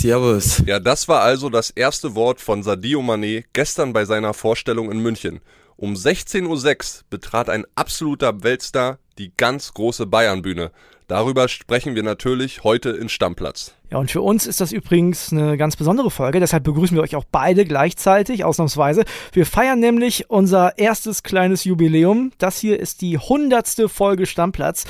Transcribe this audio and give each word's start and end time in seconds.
Servus. 0.00 0.62
Ja, 0.66 0.78
das 0.78 1.08
war 1.08 1.22
also 1.22 1.48
das 1.48 1.70
erste 1.70 2.14
Wort 2.14 2.40
von 2.40 2.62
Sadio 2.62 3.00
Mané 3.00 3.44
gestern 3.52 3.92
bei 3.92 4.04
seiner 4.04 4.34
Vorstellung 4.34 4.90
in 4.90 4.98
München. 4.98 5.40
Um 5.76 5.94
16.06 5.94 6.44
Uhr 6.44 7.04
betrat 7.10 7.48
ein 7.48 7.64
absoluter 7.74 8.42
Weltstar 8.42 8.98
die 9.18 9.32
ganz 9.36 9.72
große 9.72 10.06
Bayernbühne. 10.06 10.70
Darüber 11.08 11.48
sprechen 11.48 11.94
wir 11.94 12.02
natürlich 12.02 12.64
heute 12.64 12.90
in 12.90 13.08
Stammplatz. 13.08 13.74
Ja, 13.90 13.98
und 13.98 14.10
für 14.10 14.20
uns 14.20 14.46
ist 14.46 14.60
das 14.60 14.72
übrigens 14.72 15.32
eine 15.32 15.56
ganz 15.56 15.76
besondere 15.76 16.10
Folge, 16.10 16.40
deshalb 16.40 16.64
begrüßen 16.64 16.96
wir 16.96 17.02
euch 17.02 17.14
auch 17.14 17.24
beide 17.30 17.64
gleichzeitig, 17.64 18.44
ausnahmsweise. 18.44 19.04
Wir 19.32 19.46
feiern 19.46 19.78
nämlich 19.78 20.28
unser 20.28 20.76
erstes 20.78 21.22
kleines 21.22 21.62
Jubiläum. 21.62 22.32
Das 22.38 22.58
hier 22.58 22.80
ist 22.80 23.00
die 23.00 23.16
hundertste 23.18 23.88
Folge 23.88 24.26
Stammplatz. 24.26 24.84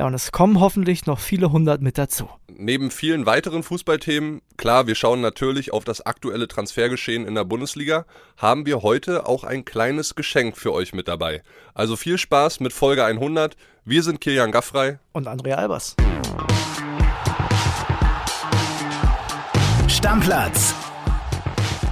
Ja, 0.00 0.06
und 0.06 0.14
es 0.14 0.32
kommen 0.32 0.60
hoffentlich 0.60 1.04
noch 1.04 1.18
viele 1.18 1.52
hundert 1.52 1.82
mit 1.82 1.98
dazu. 1.98 2.26
Neben 2.48 2.90
vielen 2.90 3.26
weiteren 3.26 3.62
Fußballthemen, 3.62 4.40
klar, 4.56 4.86
wir 4.86 4.94
schauen 4.94 5.20
natürlich 5.20 5.74
auf 5.74 5.84
das 5.84 6.00
aktuelle 6.00 6.48
Transfergeschehen 6.48 7.26
in 7.26 7.34
der 7.34 7.44
Bundesliga, 7.44 8.06
haben 8.38 8.64
wir 8.64 8.80
heute 8.80 9.26
auch 9.26 9.44
ein 9.44 9.66
kleines 9.66 10.14
Geschenk 10.14 10.56
für 10.56 10.72
euch 10.72 10.94
mit 10.94 11.06
dabei. 11.06 11.42
Also 11.74 11.96
viel 11.96 12.16
Spaß 12.16 12.60
mit 12.60 12.72
Folge 12.72 13.04
100. 13.04 13.58
Wir 13.84 14.02
sind 14.02 14.22
Kilian 14.22 14.52
Gaffrey 14.52 14.96
und 15.12 15.28
Andrea 15.28 15.56
Albers. 15.56 15.96
Stammplatz. 19.86 20.74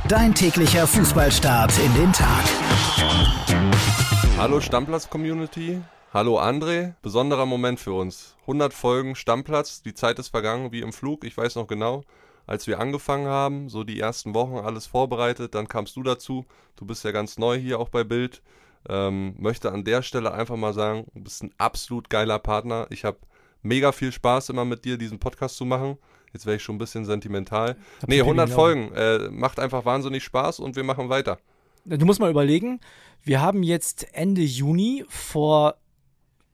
Dein 0.09 0.35
täglicher 0.35 0.87
Fußballstart 0.87 1.73
in 1.79 1.93
den 1.93 2.13
Tag. 2.15 2.45
Hallo 4.39 4.63
Stammplatz-Community. 4.63 5.83
Hallo 6.19 6.41
André. 6.41 6.95
Besonderer 7.01 7.47
Moment 7.47 7.79
für 7.79 7.93
uns. 7.93 8.37
100 8.41 8.75
Folgen 8.75 9.15
Stammplatz. 9.15 9.83
Die 9.83 9.95
Zeit 9.95 10.19
ist 10.19 10.31
vergangen 10.31 10.73
wie 10.73 10.81
im 10.81 10.93
Flug. 10.93 11.23
Ich 11.23 11.37
weiß 11.37 11.55
noch 11.55 11.69
genau, 11.69 12.03
als 12.45 12.67
wir 12.67 12.81
angefangen 12.81 13.29
haben, 13.29 13.69
so 13.69 13.85
die 13.85 14.01
ersten 14.01 14.35
Wochen 14.35 14.57
alles 14.57 14.89
vorbereitet. 14.89 15.55
Dann 15.55 15.69
kamst 15.69 15.95
du 15.95 16.03
dazu. 16.03 16.45
Du 16.75 16.85
bist 16.87 17.05
ja 17.05 17.13
ganz 17.13 17.39
neu 17.39 17.57
hier 17.57 17.79
auch 17.79 17.89
bei 17.89 18.03
Bild. 18.03 18.43
Ähm, 18.89 19.37
möchte 19.39 19.71
an 19.71 19.85
der 19.85 20.03
Stelle 20.03 20.33
einfach 20.33 20.57
mal 20.57 20.75
sagen, 20.75 21.07
du 21.15 21.21
bist 21.21 21.45
ein 21.45 21.53
absolut 21.57 22.11
geiler 22.11 22.41
Partner. 22.41 22.89
Ich 22.91 23.05
habe 23.05 23.19
mega 23.63 23.93
viel 23.93 24.11
Spaß 24.11 24.49
immer 24.49 24.65
mit 24.65 24.85
dir 24.85 24.99
diesen 24.99 25.21
Podcast 25.21 25.57
zu 25.57 25.67
machen. 25.67 25.99
Jetzt 26.33 26.47
wäre 26.47 26.57
ich 26.57 26.65
schon 26.65 26.75
ein 26.75 26.79
bisschen 26.79 27.05
sentimental. 27.05 27.77
Hab 28.03 28.09
nee, 28.09 28.19
100 28.19 28.51
Folgen. 28.51 28.93
Äh, 28.93 29.31
macht 29.31 29.61
einfach 29.61 29.85
wahnsinnig 29.85 30.25
Spaß 30.25 30.59
und 30.59 30.75
wir 30.75 30.83
machen 30.83 31.11
weiter. 31.11 31.39
Du 31.85 32.05
musst 32.05 32.19
mal 32.19 32.29
überlegen, 32.29 32.81
wir 33.23 33.41
haben 33.41 33.63
jetzt 33.63 34.13
Ende 34.15 34.43
Juni, 34.43 35.05
vor 35.09 35.77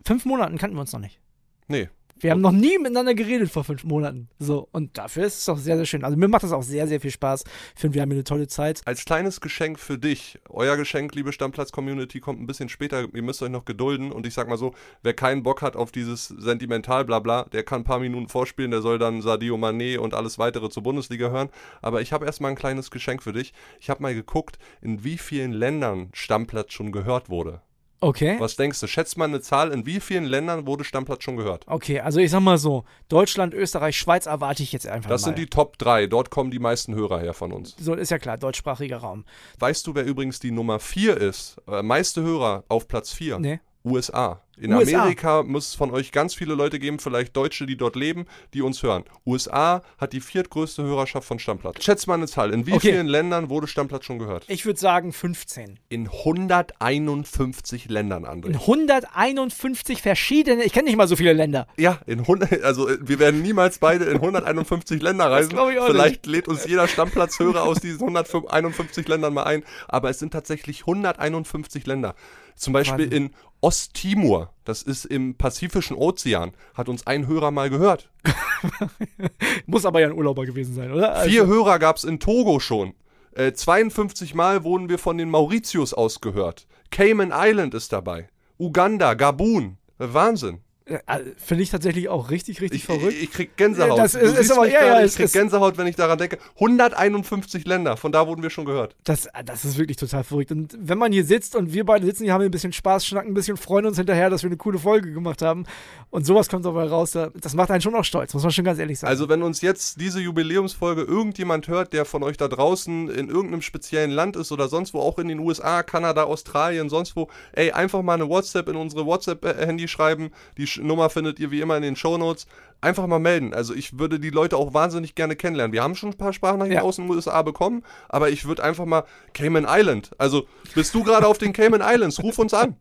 fünf 0.04 0.24
Monaten 0.24 0.58
kannten 0.58 0.76
wir 0.76 0.80
uns 0.80 0.92
noch 0.92 1.00
nicht. 1.00 1.20
Nee, 1.68 1.88
wir 2.20 2.30
haben 2.30 2.40
noch 2.40 2.52
nie 2.52 2.78
miteinander 2.78 3.14
geredet 3.14 3.50
vor 3.50 3.64
fünf 3.64 3.84
Monaten. 3.84 4.28
So, 4.38 4.68
und 4.72 4.96
dafür 4.96 5.26
ist 5.26 5.38
es 5.38 5.44
doch 5.44 5.58
sehr, 5.58 5.76
sehr 5.76 5.84
schön. 5.84 6.04
Also 6.04 6.16
mir 6.16 6.28
macht 6.28 6.44
das 6.44 6.52
auch 6.52 6.62
sehr, 6.62 6.86
sehr 6.86 7.00
viel 7.00 7.10
Spaß. 7.10 7.44
Ich 7.74 7.80
finde, 7.80 7.94
wir 7.94 8.02
haben 8.02 8.10
hier 8.10 8.18
eine 8.18 8.24
tolle 8.24 8.46
Zeit. 8.46 8.82
Als 8.84 9.04
kleines 9.04 9.40
Geschenk 9.40 9.78
für 9.78 9.98
dich, 9.98 10.38
euer 10.48 10.76
Geschenk, 10.76 11.14
liebe 11.14 11.32
Stammplatz-Community, 11.32 12.20
kommt 12.20 12.40
ein 12.40 12.46
bisschen 12.46 12.68
später. 12.68 13.08
Ihr 13.12 13.22
müsst 13.22 13.42
euch 13.42 13.50
noch 13.50 13.64
gedulden. 13.64 14.12
Und 14.12 14.26
ich 14.26 14.34
sag 14.34 14.48
mal 14.48 14.56
so, 14.56 14.74
wer 15.02 15.12
keinen 15.12 15.42
Bock 15.42 15.60
hat 15.60 15.76
auf 15.76 15.90
dieses 15.90 16.28
Sentimental, 16.28 17.04
bla 17.04 17.18
bla, 17.18 17.44
der 17.52 17.64
kann 17.64 17.80
ein 17.80 17.84
paar 17.84 18.00
Minuten 18.00 18.28
vorspielen. 18.28 18.70
Der 18.70 18.80
soll 18.80 18.98
dann 18.98 19.20
Sadio 19.20 19.56
Mané 19.56 19.98
und 19.98 20.14
alles 20.14 20.38
weitere 20.38 20.70
zur 20.70 20.84
Bundesliga 20.84 21.30
hören. 21.30 21.50
Aber 21.82 22.00
ich 22.00 22.12
habe 22.12 22.26
erstmal 22.26 22.52
ein 22.52 22.56
kleines 22.56 22.90
Geschenk 22.90 23.22
für 23.22 23.32
dich. 23.32 23.52
Ich 23.80 23.90
habe 23.90 24.02
mal 24.02 24.14
geguckt, 24.14 24.58
in 24.80 25.02
wie 25.04 25.18
vielen 25.18 25.52
Ländern 25.52 26.10
Stammplatz 26.14 26.72
schon 26.72 26.92
gehört 26.92 27.28
wurde. 27.28 27.60
Okay. 28.04 28.36
Was 28.38 28.56
denkst 28.56 28.80
du? 28.80 28.86
Schätzt 28.86 29.16
mal 29.16 29.24
eine 29.24 29.40
Zahl, 29.40 29.72
in 29.72 29.86
wie 29.86 29.98
vielen 29.98 30.24
Ländern 30.24 30.66
wurde 30.66 30.84
Stammplatz 30.84 31.24
schon 31.24 31.38
gehört? 31.38 31.64
Okay, 31.66 32.00
also 32.00 32.20
ich 32.20 32.30
sag 32.30 32.40
mal 32.40 32.58
so, 32.58 32.84
Deutschland, 33.08 33.54
Österreich, 33.54 33.96
Schweiz 33.96 34.26
erwarte 34.26 34.62
ich 34.62 34.72
jetzt 34.72 34.86
einfach 34.86 35.08
Das 35.08 35.22
mal. 35.22 35.28
sind 35.28 35.38
die 35.38 35.46
Top 35.46 35.78
3, 35.78 36.06
dort 36.06 36.28
kommen 36.28 36.50
die 36.50 36.58
meisten 36.58 36.94
Hörer 36.94 37.20
her 37.20 37.32
von 37.32 37.50
uns. 37.50 37.74
So 37.80 37.94
ist 37.94 38.10
ja 38.10 38.18
klar, 38.18 38.36
deutschsprachiger 38.36 38.98
Raum. 38.98 39.24
Weißt 39.58 39.86
du, 39.86 39.94
wer 39.94 40.04
übrigens 40.04 40.38
die 40.38 40.50
Nummer 40.50 40.80
4 40.80 41.16
ist? 41.16 41.56
Äh, 41.66 41.82
meiste 41.82 42.20
Hörer 42.20 42.64
auf 42.68 42.88
Platz 42.88 43.10
4? 43.14 43.38
Nee. 43.38 43.60
USA. 43.86 44.43
In 44.56 44.72
USA. 44.72 45.00
Amerika 45.02 45.42
muss 45.42 45.68
es 45.68 45.74
von 45.74 45.90
euch 45.90 46.12
ganz 46.12 46.34
viele 46.34 46.54
Leute 46.54 46.78
geben, 46.78 46.98
vielleicht 46.98 47.36
Deutsche, 47.36 47.66
die 47.66 47.76
dort 47.76 47.96
leben, 47.96 48.26
die 48.52 48.62
uns 48.62 48.82
hören. 48.82 49.04
USA 49.26 49.82
hat 49.98 50.12
die 50.12 50.20
viertgrößte 50.20 50.82
Hörerschaft 50.82 51.26
von 51.26 51.38
Stammplatz. 51.38 51.82
Schätzt 51.82 52.06
mal 52.06 52.14
eine 52.14 52.26
Zahl. 52.26 52.52
In 52.52 52.66
wie 52.66 52.72
Okay. 52.74 52.92
vielen 52.92 53.06
Ländern 53.06 53.48
wurde 53.48 53.66
Stammplatz 53.66 54.04
schon 54.04 54.18
gehört? 54.18 54.44
Ich 54.48 54.64
würde 54.66 54.78
sagen 54.78 55.12
15. 55.12 55.78
In 55.88 56.08
151 56.08 57.88
Ländern, 57.88 58.24
André. 58.24 58.46
In 58.48 58.54
151 58.56 60.02
verschiedene, 60.02 60.64
ich 60.64 60.72
kenne 60.72 60.86
nicht 60.86 60.96
mal 60.96 61.08
so 61.08 61.16
viele 61.16 61.32
Länder. 61.32 61.66
Ja, 61.76 61.98
in 62.06 62.20
100, 62.20 62.62
also 62.62 62.88
äh, 62.88 62.98
wir 63.00 63.18
werden 63.18 63.42
niemals 63.42 63.78
beide 63.78 64.04
in 64.06 64.16
151 64.16 65.02
Länder 65.02 65.30
reisen. 65.30 65.50
glaub 65.50 65.70
ich 65.70 65.78
auch 65.78 65.86
Vielleicht 65.86 66.26
lädt 66.26 66.48
uns 66.48 66.66
jeder 66.66 66.88
Stammplatzhörer 66.88 67.62
aus 67.62 67.80
diesen 67.80 68.00
151 68.00 69.06
Ländern 69.08 69.34
mal 69.34 69.44
ein, 69.44 69.64
aber 69.88 70.10
es 70.10 70.18
sind 70.18 70.32
tatsächlich 70.32 70.80
151 70.82 71.86
Länder. 71.86 72.14
Zum 72.56 72.72
Beispiel 72.72 73.06
Wahnsinn. 73.06 73.26
in 73.26 73.34
Osttimor, 73.60 74.52
das 74.64 74.82
ist 74.82 75.06
im 75.06 75.36
Pazifischen 75.36 75.96
Ozean, 75.96 76.52
hat 76.74 76.88
uns 76.88 77.06
ein 77.06 77.26
Hörer 77.26 77.50
mal 77.50 77.70
gehört. 77.70 78.10
Muss 79.66 79.86
aber 79.86 80.00
ja 80.00 80.08
ein 80.08 80.12
Urlauber 80.12 80.44
gewesen 80.44 80.74
sein, 80.74 80.92
oder? 80.92 81.14
Also, 81.14 81.30
Vier 81.30 81.46
Hörer 81.46 81.78
gab 81.78 81.96
es 81.96 82.04
in 82.04 82.20
Togo 82.20 82.60
schon. 82.60 82.94
Äh, 83.32 83.52
52 83.52 84.34
Mal 84.34 84.64
wurden 84.64 84.88
wir 84.88 84.98
von 84.98 85.18
den 85.18 85.30
Mauritius 85.30 85.94
ausgehört. 85.94 86.66
Cayman 86.90 87.32
Island 87.34 87.74
ist 87.74 87.92
dabei. 87.92 88.28
Uganda, 88.58 89.14
Gabun. 89.14 89.78
Wahnsinn. 89.98 90.60
Äh, 90.86 90.98
Finde 91.36 91.62
ich 91.62 91.70
tatsächlich 91.70 92.08
auch 92.10 92.30
richtig, 92.30 92.60
richtig 92.60 92.80
Ich, 92.80 92.84
verrückt. 92.84 93.12
ich, 93.14 93.22
ich 93.24 93.30
krieg 93.30 93.56
Gänsehaut. 93.56 93.98
Das 93.98 94.14
ist- 94.14 94.36
ist 94.38 94.52
aber- 94.52 94.68
ja, 94.68 94.84
ja, 94.84 95.04
ich 95.04 95.14
krieg 95.14 95.24
ist- 95.26 95.32
Gänsehaut, 95.32 95.78
wenn 95.78 95.86
ich 95.86 95.96
daran 95.96 96.18
denke. 96.18 96.38
151 96.60 97.64
Länder, 97.66 97.96
von 97.96 98.12
da 98.12 98.26
wurden 98.26 98.42
wir 98.42 98.50
schon 98.50 98.64
gehört. 98.66 98.94
Das, 99.04 99.28
das 99.46 99.64
ist 99.64 99.78
wirklich 99.78 99.96
total 99.96 100.24
verrückt. 100.24 100.50
Und 100.52 100.76
wenn 100.78 100.98
man 100.98 101.10
hier 101.12 101.24
sitzt 101.24 101.56
und 101.56 101.72
wir 101.72 101.84
beide 101.84 102.04
sitzen 102.04 102.24
hier, 102.24 102.32
haben 102.34 102.40
wir 102.42 102.48
ein 102.48 102.50
bisschen 102.50 102.72
Spaß, 102.72 103.06
schnacken 103.06 103.30
ein 103.30 103.34
bisschen, 103.34 103.56
freuen 103.56 103.86
uns 103.86 103.96
hinterher, 103.96 104.28
dass 104.30 104.42
wir 104.42 104.48
eine 104.48 104.56
coole 104.58 104.78
Folge 104.78 105.12
gemacht 105.12 105.40
haben. 105.42 105.64
Und 106.10 106.26
sowas 106.26 106.48
kommt 106.48 106.64
dabei 106.66 106.84
raus. 106.84 107.12
da- 107.12 107.30
Das 107.34 107.54
macht 107.54 107.70
einen 107.70 107.80
schon 107.80 107.94
auch 107.94 108.04
stolz, 108.04 108.34
muss 108.34 108.42
man 108.42 108.52
schon 108.52 108.64
ganz 108.64 108.78
ehrlich 108.78 108.98
sagen. 108.98 109.08
Also 109.10 109.28
wenn 109.28 109.42
uns 109.42 109.60
jetzt 109.62 110.00
diese 110.00 110.20
Jubiläumsfolge 110.20 111.02
irgendjemand 111.02 111.68
hört, 111.68 111.92
der 111.92 112.04
von 112.04 112.22
euch 112.22 112.36
da 112.36 112.48
draußen 112.48 113.08
in 113.08 113.28
irgendeinem 113.28 113.62
speziellen 113.62 114.10
Land 114.10 114.36
ist 114.36 114.52
oder 114.52 114.68
sonst 114.68 114.92
wo, 114.94 115.00
auch 115.00 115.18
in 115.18 115.28
den 115.28 115.38
USA, 115.38 115.82
Kanada, 115.82 116.24
Australien, 116.24 116.88
sonst 116.88 117.16
wo, 117.16 117.28
ey, 117.52 117.72
einfach 117.72 118.02
mal 118.02 118.14
eine 118.14 118.28
WhatsApp 118.28 118.68
in 118.68 118.76
unsere 118.76 119.06
WhatsApp-Handy 119.06 119.88
schreiben. 119.88 120.30
Die 120.58 120.66
Nummer 120.82 121.10
findet 121.10 121.38
ihr 121.40 121.50
wie 121.50 121.60
immer 121.60 121.76
in 121.76 121.82
den 121.82 121.96
Shownotes. 121.96 122.46
Einfach 122.80 123.06
mal 123.06 123.18
melden. 123.18 123.54
Also 123.54 123.72
ich 123.74 123.98
würde 123.98 124.20
die 124.20 124.28
Leute 124.28 124.58
auch 124.58 124.74
wahnsinnig 124.74 125.14
gerne 125.14 125.36
kennenlernen. 125.36 125.72
Wir 125.72 125.82
haben 125.82 125.94
schon 125.94 126.10
ein 126.10 126.18
paar 126.18 126.34
Sprachnachrichten 126.34 126.76
Ja. 126.76 126.82
aus 126.82 126.96
den 126.96 127.08
USA 127.08 127.40
bekommen, 127.40 127.82
aber 128.10 128.28
ich 128.28 128.44
würde 128.44 128.62
einfach 128.62 128.84
mal 128.84 129.04
Cayman 129.32 129.64
Island. 129.66 130.10
Also 130.18 130.46
bist 130.74 130.94
du 130.94 131.02
gerade 131.02 131.26
auf 131.26 131.38
den 131.38 131.54
Cayman 131.54 131.80
Islands? 131.82 132.22
Ruf 132.22 132.38
uns 132.38 132.52
an. 132.52 132.76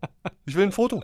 Ich 0.45 0.55
will 0.55 0.63
ein 0.63 0.71
Foto. 0.73 1.03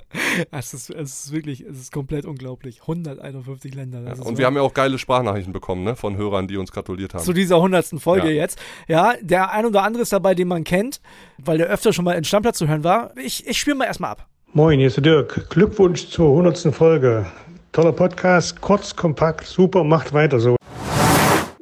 es, 0.51 0.73
ist, 0.73 0.89
es 0.89 1.25
ist 1.28 1.31
wirklich, 1.31 1.61
es 1.61 1.79
ist 1.79 1.91
komplett 1.94 2.25
unglaublich. 2.25 2.81
151 2.81 3.73
Länder. 3.73 3.99
Ist 4.11 4.19
Und 4.19 4.25
so- 4.33 4.38
wir 4.38 4.45
haben 4.45 4.55
ja 4.57 4.61
auch 4.63 4.73
geile 4.73 4.97
Sprachnachrichten 4.97 5.53
bekommen, 5.53 5.83
ne, 5.85 5.95
von 5.95 6.17
Hörern, 6.17 6.49
die 6.49 6.57
uns 6.57 6.72
gratuliert 6.73 7.13
haben. 7.13 7.23
zu 7.23 7.31
dieser 7.31 7.61
hundertsten 7.61 8.01
Folge 8.01 8.28
Ja. 8.28 8.33
jetzt. 8.41 8.59
Ja, 8.89 9.13
der 9.22 9.51
ein 9.51 9.66
oder 9.66 9.83
andere 9.83 10.03
ist 10.03 10.11
dabei, 10.11 10.35
den 10.35 10.49
man 10.49 10.66
kennt, 10.66 10.99
weil 11.38 11.57
der 11.57 11.67
öfter 11.67 11.94
schon 11.94 12.03
mal 12.03 12.13
in 12.17 12.25
Stammplatz 12.25 12.57
zu 12.57 12.67
hören 12.67 12.83
war. 12.83 13.16
Ich, 13.17 13.47
ich 13.47 13.57
spiele 13.57 13.78
mal 13.78 13.85
erstmal 13.85 14.11
ab. 14.11 14.28
Moin, 14.53 14.79
hier 14.79 14.87
ist 14.87 14.97
der 14.97 15.03
Dirk. 15.03 15.47
Glückwunsch 15.51 16.09
zur 16.09 16.29
100. 16.29 16.73
Folge. 16.73 17.27
Toller 17.71 17.91
Podcast, 17.91 18.59
kurz, 18.59 18.95
kompakt, 18.95 19.45
super, 19.45 19.83
macht 19.83 20.11
weiter 20.11 20.39
so. 20.39 20.55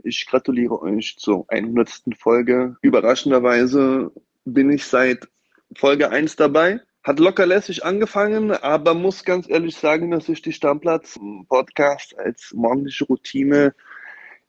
Ich 0.03 0.25
gratuliere 0.25 0.81
euch 0.81 1.17
zur 1.19 1.43
100. 1.49 1.89
Folge. 2.17 2.77
Überraschenderweise 2.81 4.09
bin 4.45 4.71
ich 4.71 4.85
seit 4.85 5.27
Folge 5.75 6.11
1 6.11 6.37
dabei. 6.37 6.79
Hat 7.03 7.19
locker 7.19 7.45
lässig 7.45 7.83
angefangen, 7.83 8.51
aber 8.51 8.93
muss 8.93 9.25
ganz 9.25 9.49
ehrlich 9.49 9.75
sagen, 9.75 10.09
dass 10.11 10.27
sich 10.27 10.41
die 10.41 10.53
Stammplatz-Podcast 10.53 12.17
als 12.17 12.53
morgendliche 12.53 13.03
Routine 13.03 13.75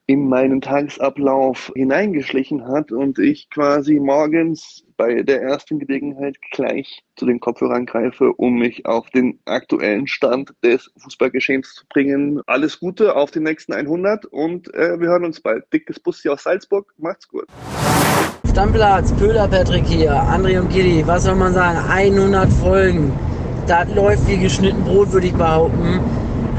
in 0.08 0.26
meinen 0.26 0.62
Tagesablauf 0.62 1.70
hineingeschlichen 1.76 2.66
hat 2.66 2.92
und 2.92 3.18
ich 3.18 3.50
quasi 3.50 4.00
morgens 4.00 4.82
bei 4.96 5.22
der 5.22 5.42
ersten 5.42 5.78
Gelegenheit 5.78 6.36
gleich 6.50 7.04
zu 7.16 7.26
den 7.26 7.40
Kopfhörern 7.40 7.84
greife, 7.84 8.32
um 8.32 8.58
mich 8.58 8.86
auf 8.86 9.10
den 9.10 9.38
aktuellen 9.44 10.06
Stand 10.06 10.54
des 10.64 10.90
Fußballgeschehens 10.96 11.74
zu 11.74 11.84
bringen. 11.90 12.40
Alles 12.46 12.80
Gute 12.80 13.16
auf 13.16 13.32
den 13.32 13.42
nächsten 13.42 13.74
100 13.74 14.24
und 14.24 14.72
äh, 14.74 14.98
wir 14.98 15.08
hören 15.08 15.26
uns 15.26 15.42
bald. 15.42 15.70
Dickes 15.74 16.00
Bussi 16.00 16.30
aus 16.30 16.44
Salzburg. 16.44 16.90
Macht's 16.96 17.28
gut. 17.28 17.44
Stammplatz, 18.50 19.14
Köhler 19.18 19.46
Patrick 19.46 19.84
hier, 19.84 20.12
André 20.12 20.58
und 20.58 20.70
Gilly, 20.70 21.06
was 21.06 21.24
soll 21.24 21.34
man 21.34 21.52
sagen, 21.52 21.78
100 21.86 22.50
Folgen. 22.54 23.12
Das 23.66 23.94
läuft 23.94 24.26
wie 24.26 24.38
geschnitten 24.38 24.82
Brot, 24.84 25.12
würde 25.12 25.26
ich 25.26 25.34
behaupten. 25.34 26.00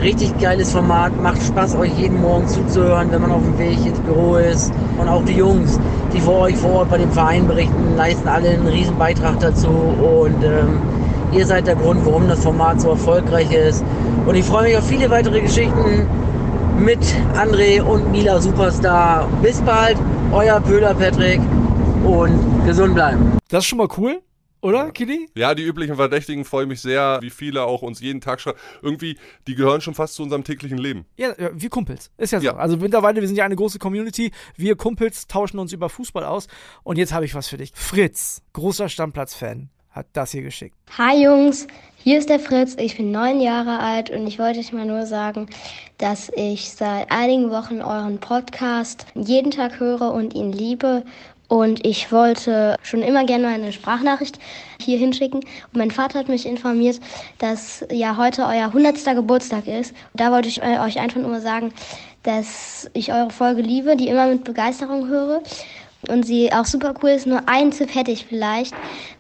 Richtig 0.02 0.38
geiles 0.40 0.72
Format, 0.72 1.12
macht 1.22 1.44
Spaß, 1.44 1.76
euch 1.76 1.92
jeden 1.98 2.22
Morgen 2.22 2.48
zuzuhören, 2.48 3.12
wenn 3.12 3.22
man 3.22 3.32
auf 3.32 3.42
dem 3.44 3.58
Weg 3.60 3.86
ins 3.86 4.00
Büro 4.00 4.38
ist. 4.38 4.72
Und 4.98 5.10
auch 5.10 5.24
die 5.26 5.34
Jungs, 5.34 5.78
die 6.14 6.22
vor 6.22 6.40
euch 6.42 6.56
vor 6.56 6.72
Ort 6.72 6.90
bei 6.90 6.98
dem 6.98 7.12
Verein 7.12 7.46
berichten, 7.48 7.96
leisten 7.98 8.28
alle 8.30 8.50
einen 8.50 8.68
riesen 8.68 8.98
Beitrag 8.98 9.40
dazu. 9.42 9.68
Und 9.68 10.42
ähm, 10.42 10.80
ihr 11.34 11.46
seid 11.46 11.68
der 11.68 11.76
Grund, 11.76 12.06
warum 12.06 12.30
das 12.30 12.42
Format 12.42 12.80
so 12.80 12.92
erfolgreich 12.92 13.52
ist. 13.52 13.84
Und 14.26 14.36
ich 14.36 14.46
freue 14.46 14.70
mich 14.70 14.78
auf 14.78 14.88
viele 14.88 15.10
weitere 15.10 15.42
Geschichten 15.42 16.08
mit 16.80 17.00
André 17.36 17.82
und 17.82 18.10
Mila 18.10 18.40
Superstar. 18.40 19.28
Bis 19.42 19.62
bald, 19.62 19.98
euer 20.32 20.62
Pöhler 20.62 20.94
Patrick 20.94 21.42
und 22.06 22.66
gesund 22.66 22.96
bleiben. 22.96 23.38
Das 23.50 23.64
ist 23.64 23.68
schon 23.68 23.80
mal 23.80 23.90
cool. 23.98 24.22
Oder, 24.62 24.92
Kili? 24.92 25.30
Ja, 25.36 25.56
die 25.56 25.64
üblichen 25.64 25.96
Verdächtigen 25.96 26.44
freuen 26.44 26.68
mich 26.68 26.82
sehr, 26.82 27.20
wie 27.22 27.30
viele 27.30 27.64
auch 27.64 27.82
uns 27.82 28.02
jeden 28.02 28.20
Tag 28.20 28.42
schreiben. 28.42 28.58
Irgendwie, 28.82 29.18
die 29.48 29.56
gehören 29.56 29.80
schon 29.80 29.94
fast 29.96 30.16
zu 30.16 30.24
unserem 30.24 30.44
täglichen 30.44 30.78
Leben. 30.78 31.06
Ja, 31.16 31.30
ja, 31.38 31.50
wir 31.54 31.70
Kumpels. 31.70 32.12
Ist 32.18 32.32
ja 32.32 32.42
so. 32.42 32.46
Ja. 32.48 32.56
Also 32.58 32.76
mittlerweile, 32.76 33.22
wir 33.22 33.28
sind 33.28 33.38
ja 33.38 33.46
eine 33.46 33.56
große 33.56 33.80
Community. 33.80 34.32
Wir 34.58 34.76
Kumpels 34.76 35.28
tauschen 35.28 35.60
uns 35.60 35.72
über 35.72 35.88
Fußball 35.88 36.26
aus. 36.26 36.48
Und 36.84 36.98
jetzt 36.98 37.14
habe 37.14 37.24
ich 37.24 37.36
was 37.36 37.48
für 37.48 37.56
dich. 37.56 37.72
Fritz, 37.74 38.42
großer 38.52 38.90
Stammplatz-Fan, 38.90 39.70
hat 39.92 40.08
das 40.12 40.32
hier 40.32 40.42
geschickt. 40.42 40.76
Hi 40.98 41.24
Jungs, 41.24 41.66
hier 41.98 42.20
ist 42.20 42.30
der 42.30 42.40
Fritz. 42.40 42.76
Ich 42.78 42.98
bin 42.98 43.12
neun 43.12 43.40
Jahre 43.40 43.80
alt 43.80 44.10
und 44.10 44.28
ich 44.28 44.40
wollte 44.40 44.60
euch 44.60 44.74
mal 44.74 44.86
nur 44.86 45.06
sagen, 45.06 45.50
dass 46.00 46.30
ich 46.36 46.70
seit 46.72 47.10
einigen 47.12 47.50
Wochen 47.50 47.82
euren 47.82 48.20
Podcast 48.20 49.06
jeden 49.16 49.52
Tag 49.52 49.80
höre 49.80 50.12
und 50.12 50.34
ihn 50.34 50.52
liebe. 50.52 51.06
Und 51.50 51.84
ich 51.86 52.12
wollte 52.12 52.78
schon 52.84 53.02
immer 53.02 53.26
gerne 53.26 53.48
eine 53.48 53.74
Sprachnachricht 53.74 54.40
hier 54.80 55.00
hinschicken. 55.00 55.40
Und 55.40 55.76
mein 55.76 55.92
Vater 55.92 56.20
hat 56.20 56.30
mich 56.30 56.46
informiert, 56.46 57.00
dass 57.40 57.84
ja 57.92 58.18
heute 58.18 58.44
euer 58.44 58.68
100. 58.68 59.04
Geburtstag 59.16 59.68
ist. 59.68 59.92
Und 60.14 60.22
da 60.22 60.32
wollte 60.32 60.48
ich 60.48 60.62
euch 60.62 61.00
einfach 61.00 61.20
nur 61.20 61.42
sagen, 61.42 61.74
dass 62.24 62.90
ich 62.94 63.12
eure 63.12 63.32
Folge 63.32 63.62
liebe, 63.62 63.96
die 63.96 64.10
immer 64.10 64.28
mit 64.28 64.44
Begeisterung 64.44 65.08
höre 65.08 65.42
und 66.08 66.26
sie 66.26 66.52
auch 66.54 66.66
super 66.66 66.94
cool 67.04 67.10
ist. 67.10 67.28
Nur 67.28 67.48
einen 67.50 67.72
Tipp 67.72 67.94
hätte 67.94 68.12
ich 68.12 68.26
vielleicht, 68.26 68.74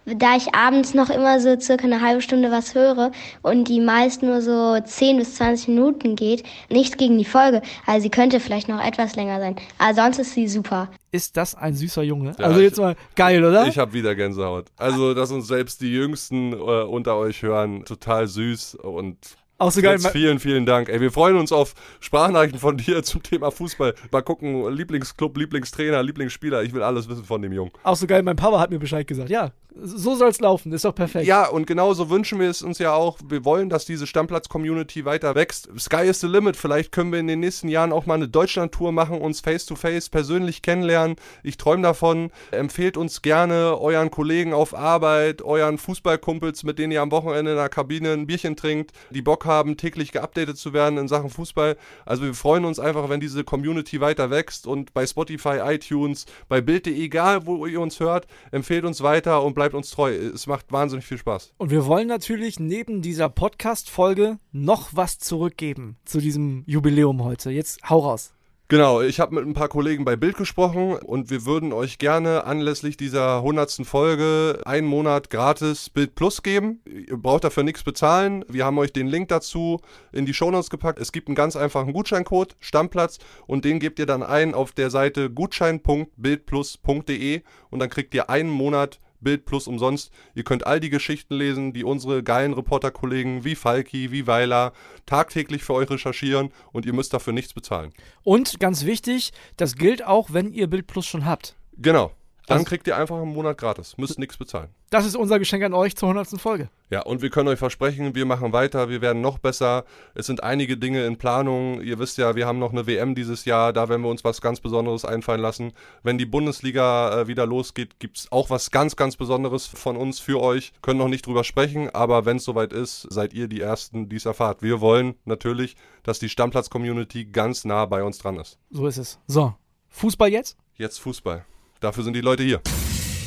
da 0.05 0.35
ich 0.37 0.55
abends 0.55 0.93
noch 0.93 1.09
immer 1.09 1.39
so 1.39 1.59
circa 1.59 1.83
eine 1.85 2.01
halbe 2.01 2.21
Stunde 2.21 2.51
was 2.51 2.73
höre 2.73 3.11
und 3.41 3.67
die 3.67 3.79
meist 3.81 4.23
nur 4.23 4.41
so 4.41 4.79
10 4.79 5.17
bis 5.17 5.35
20 5.35 5.67
Minuten 5.69 6.15
geht. 6.15 6.43
Nichts 6.69 6.97
gegen 6.97 7.17
die 7.17 7.25
Folge, 7.25 7.61
also 7.85 8.01
sie 8.03 8.09
könnte 8.09 8.39
vielleicht 8.39 8.69
noch 8.69 8.83
etwas 8.83 9.15
länger 9.15 9.39
sein. 9.39 9.55
Aber 9.77 9.93
sonst 9.93 10.19
ist 10.19 10.33
sie 10.33 10.47
super. 10.47 10.89
Ist 11.11 11.37
das 11.37 11.55
ein 11.55 11.73
süßer 11.73 12.03
Junge? 12.03 12.33
Ja, 12.37 12.45
also 12.45 12.59
ich- 12.59 12.65
jetzt 12.65 12.79
mal 12.79 12.95
geil, 13.15 13.43
oder? 13.43 13.67
Ich 13.67 13.77
habe 13.77 13.93
wieder 13.93 14.13
Gänsehaut. 14.15 14.67
Also, 14.77 15.13
dass 15.15 15.31
uns 15.31 15.47
selbst 15.47 15.81
die 15.81 15.91
Jüngsten 15.91 16.53
äh, 16.53 16.55
unter 16.55 17.15
euch 17.17 17.41
hören, 17.41 17.83
total 17.85 18.27
süß 18.27 18.75
und 18.75 19.17
auch 19.59 19.71
so 19.71 19.81
geil. 19.81 19.99
Fritz, 19.99 20.11
vielen, 20.13 20.39
vielen 20.39 20.65
Dank. 20.65 20.89
Ey, 20.89 21.01
wir 21.01 21.11
freuen 21.11 21.35
uns 21.37 21.51
auf 21.51 21.73
Sprachnachrichten 21.99 22.59
von 22.59 22.77
dir 22.77 23.03
zum 23.03 23.21
Thema 23.21 23.51
Fußball. 23.51 23.93
Mal 24.11 24.21
gucken, 24.21 24.73
Lieblingsclub, 24.73 25.37
Lieblingstrainer, 25.37 26.01
Lieblingsspieler. 26.01 26.63
Ich 26.63 26.73
will 26.73 26.81
alles 26.81 27.09
wissen 27.09 27.25
von 27.25 27.41
dem 27.41 27.51
Jungen. 27.51 27.71
Auch 27.83 27.95
so 27.95 28.07
geil, 28.07 28.23
mein 28.23 28.37
Papa 28.37 28.59
hat 28.59 28.71
mir 28.71 28.79
Bescheid 28.79 29.05
gesagt. 29.05 29.29
Ja, 29.29 29.51
so 29.75 30.15
soll's 30.15 30.39
laufen. 30.39 30.71
Ist 30.71 30.85
doch 30.85 30.95
perfekt. 30.95 31.25
Ja, 31.25 31.47
und 31.47 31.67
genauso 31.67 32.09
wünschen 32.09 32.39
wir 32.39 32.49
es 32.49 32.61
uns 32.61 32.79
ja 32.79 32.93
auch. 32.93 33.17
Wir 33.27 33.45
wollen, 33.45 33.69
dass 33.69 33.85
diese 33.85 34.07
Stammplatz-Community 34.07 35.05
weiter 35.05 35.35
wächst. 35.35 35.69
Sky 35.77 36.07
is 36.07 36.19
the 36.19 36.27
limit. 36.27 36.55
Vielleicht 36.55 36.91
können 36.91 37.11
wir 37.11 37.19
in 37.19 37.27
den 37.27 37.39
nächsten 37.39 37.67
Jahren 37.67 37.91
auch 37.91 38.05
mal 38.05 38.15
eine 38.15 38.27
Deutschland-Tour 38.27 38.91
machen, 38.91 39.19
uns 39.19 39.41
face-to-face 39.41 40.09
persönlich 40.09 40.61
kennenlernen. 40.61 41.17
Ich 41.43 41.57
träume 41.57 41.83
davon. 41.83 42.31
Empfehlt 42.51 42.97
uns 42.97 43.21
gerne 43.21 43.77
euren 43.79 44.09
Kollegen 44.09 44.53
auf 44.53 44.73
Arbeit, 44.73 45.41
euren 45.41 45.77
Fußballkumpels, 45.77 46.63
mit 46.63 46.79
denen 46.79 46.91
ihr 46.91 47.01
am 47.01 47.11
Wochenende 47.11 47.51
in 47.51 47.57
der 47.57 47.69
Kabine 47.69 48.13
ein 48.13 48.27
Bierchen 48.27 48.55
trinkt, 48.55 48.91
die 49.11 49.21
Bock 49.21 49.45
haben, 49.45 49.48
täglich 49.77 50.11
geupdatet 50.11 50.57
zu 50.57 50.73
werden 50.73 50.97
in 50.97 51.07
Sachen 51.07 51.29
Fußball. 51.29 51.77
Also 52.05 52.23
wir 52.23 52.33
freuen 52.33 52.65
uns 52.65 52.79
einfach, 52.79 53.09
wenn 53.09 53.19
diese 53.19 53.43
Community 53.43 54.01
weiter 54.01 54.29
wächst 54.29 54.67
und 54.67 54.93
bei 54.93 55.05
Spotify, 55.05 55.59
iTunes, 55.63 56.25
bei 56.47 56.61
Bild.de, 56.61 56.93
egal 56.93 57.45
wo 57.45 57.65
ihr 57.65 57.81
uns 57.81 57.99
hört, 57.99 58.27
empfehlt 58.51 58.85
uns 58.85 59.01
weiter 59.01 59.43
und 59.43 59.53
bleibt 59.53 59.75
uns 59.75 59.89
treu. 59.91 60.13
Es 60.13 60.47
macht 60.47 60.71
wahnsinnig 60.71 61.05
viel 61.05 61.17
Spaß. 61.17 61.53
Und 61.57 61.71
wir 61.71 61.85
wollen 61.85 62.07
natürlich 62.07 62.59
neben 62.59 63.01
dieser 63.01 63.29
Podcast-Folge 63.29 64.39
noch 64.51 64.89
was 64.93 65.19
zurückgeben 65.19 65.97
zu 66.05 66.19
diesem 66.19 66.63
Jubiläum 66.65 67.23
heute. 67.23 67.51
Jetzt 67.51 67.89
hau 67.89 67.99
raus. 67.99 68.33
Genau, 68.71 69.01
ich 69.01 69.19
habe 69.19 69.33
mit 69.33 69.47
ein 69.47 69.53
paar 69.53 69.67
Kollegen 69.67 70.05
bei 70.05 70.15
Bild 70.15 70.37
gesprochen 70.37 70.93
und 70.93 71.31
wir 71.31 71.47
würden 71.47 71.73
euch 71.73 71.97
gerne 71.97 72.43
anlässlich 72.43 72.97
dieser 72.97 73.37
100. 73.37 73.81
Folge 73.83 74.61
einen 74.63 74.85
Monat 74.85 75.31
gratis 75.31 75.89
Bild 75.89 76.13
Plus 76.13 76.43
geben. 76.43 76.79
Ihr 76.85 77.17
braucht 77.17 77.45
dafür 77.45 77.63
nichts 77.63 77.81
bezahlen. 77.81 78.45
Wir 78.47 78.65
haben 78.65 78.77
euch 78.77 78.93
den 78.93 79.07
Link 79.07 79.29
dazu 79.29 79.81
in 80.11 80.27
die 80.27 80.35
Shownotes 80.35 80.69
gepackt. 80.69 80.99
Es 80.99 81.11
gibt 81.11 81.29
einen 81.29 81.35
ganz 81.35 81.55
einfachen 81.55 81.93
Gutscheincode, 81.93 82.55
Stammplatz, 82.59 83.17
und 83.47 83.65
den 83.65 83.79
gebt 83.79 83.97
ihr 83.97 84.05
dann 84.05 84.21
ein 84.21 84.53
auf 84.53 84.71
der 84.71 84.91
Seite 84.91 85.31
gutschein.bildplus.de 85.31 87.41
und 87.71 87.79
dann 87.79 87.89
kriegt 87.89 88.13
ihr 88.13 88.29
einen 88.29 88.51
Monat 88.51 88.99
Bild 89.21 89.45
Plus 89.45 89.67
umsonst. 89.67 90.11
Ihr 90.35 90.43
könnt 90.43 90.65
all 90.65 90.79
die 90.79 90.89
Geschichten 90.89 91.35
lesen, 91.35 91.73
die 91.73 91.83
unsere 91.83 92.23
geilen 92.23 92.53
Reporterkollegen 92.53 93.43
wie 93.43 93.55
Falki, 93.55 94.11
wie 94.11 94.27
Weiler 94.27 94.73
tagtäglich 95.05 95.63
für 95.63 95.73
euch 95.73 95.89
recherchieren 95.89 96.51
und 96.71 96.85
ihr 96.85 96.93
müsst 96.93 97.13
dafür 97.13 97.33
nichts 97.33 97.53
bezahlen. 97.53 97.93
Und 98.23 98.59
ganz 98.59 98.85
wichtig, 98.85 99.31
das 99.57 99.75
gilt 99.75 100.05
auch, 100.05 100.33
wenn 100.33 100.51
ihr 100.51 100.67
Bild 100.67 100.87
Plus 100.87 101.05
schon 101.05 101.25
habt. 101.25 101.55
Genau. 101.77 102.11
Dann 102.49 102.65
kriegt 102.65 102.87
ihr 102.87 102.97
einfach 102.97 103.17
einen 103.17 103.33
Monat 103.33 103.57
gratis. 103.57 103.97
Müsst 103.97 104.19
nichts 104.19 104.37
bezahlen. 104.37 104.69
Das 104.89 105.05
ist 105.05 105.15
unser 105.15 105.37
Geschenk 105.37 105.63
an 105.63 105.73
euch 105.73 105.95
zur 105.95 106.09
100. 106.09 106.41
Folge. 106.41 106.69
Ja, 106.89 107.03
und 107.03 107.21
wir 107.21 107.29
können 107.29 107.47
euch 107.47 107.59
versprechen, 107.59 108.15
wir 108.15 108.25
machen 108.25 108.53
weiter, 108.53 108.89
wir 108.89 109.01
werden 109.01 109.21
noch 109.21 109.37
besser. 109.37 109.85
Es 110.15 110.25
sind 110.25 110.43
einige 110.43 110.75
Dinge 110.77 111.05
in 111.05 111.17
Planung. 111.17 111.81
Ihr 111.81 111.99
wisst 111.99 112.17
ja, 112.17 112.35
wir 112.35 112.47
haben 112.47 112.57
noch 112.57 112.71
eine 112.71 112.87
WM 112.87 113.13
dieses 113.13 113.45
Jahr, 113.45 113.71
da 113.71 113.87
werden 113.87 114.01
wir 114.01 114.09
uns 114.09 114.23
was 114.23 114.41
ganz 114.41 114.59
Besonderes 114.59 115.05
einfallen 115.05 115.41
lassen. 115.41 115.73
Wenn 116.01 116.17
die 116.17 116.25
Bundesliga 116.25 117.21
äh, 117.21 117.27
wieder 117.27 117.45
losgeht, 117.45 117.99
gibt's 117.99 118.31
auch 118.31 118.49
was 118.49 118.71
ganz, 118.71 118.95
ganz 118.95 119.15
Besonderes 119.15 119.67
von 119.67 119.95
uns 119.95 120.19
für 120.19 120.41
euch. 120.41 120.73
Können 120.81 120.99
noch 120.99 121.07
nicht 121.07 121.27
drüber 121.27 121.43
sprechen, 121.43 121.89
aber 121.91 122.25
wenn 122.25 122.37
es 122.37 122.45
soweit 122.45 122.73
ist, 122.73 123.05
seid 123.11 123.33
ihr 123.33 123.47
die 123.47 123.61
Ersten, 123.61 124.09
die 124.09 124.15
es 124.15 124.25
erfahrt. 124.25 124.63
Wir 124.63 124.81
wollen 124.81 125.15
natürlich, 125.25 125.75
dass 126.01 126.17
die 126.17 126.29
Stammplatz-Community 126.29 127.25
ganz 127.25 127.63
nah 127.65 127.85
bei 127.85 128.03
uns 128.03 128.17
dran 128.17 128.37
ist. 128.37 128.57
So 128.71 128.87
ist 128.87 128.97
es. 128.97 129.19
So, 129.27 129.53
Fußball 129.89 130.29
jetzt? 130.29 130.57
Jetzt 130.75 130.99
Fußball. 130.99 131.45
Dafür 131.79 132.03
sind 132.03 132.13
die 132.13 132.21
Leute 132.21 132.43
hier. 132.43 132.59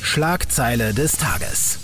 Schlagzeile 0.03 0.93
des 0.93 1.13
Tages. 1.13 1.79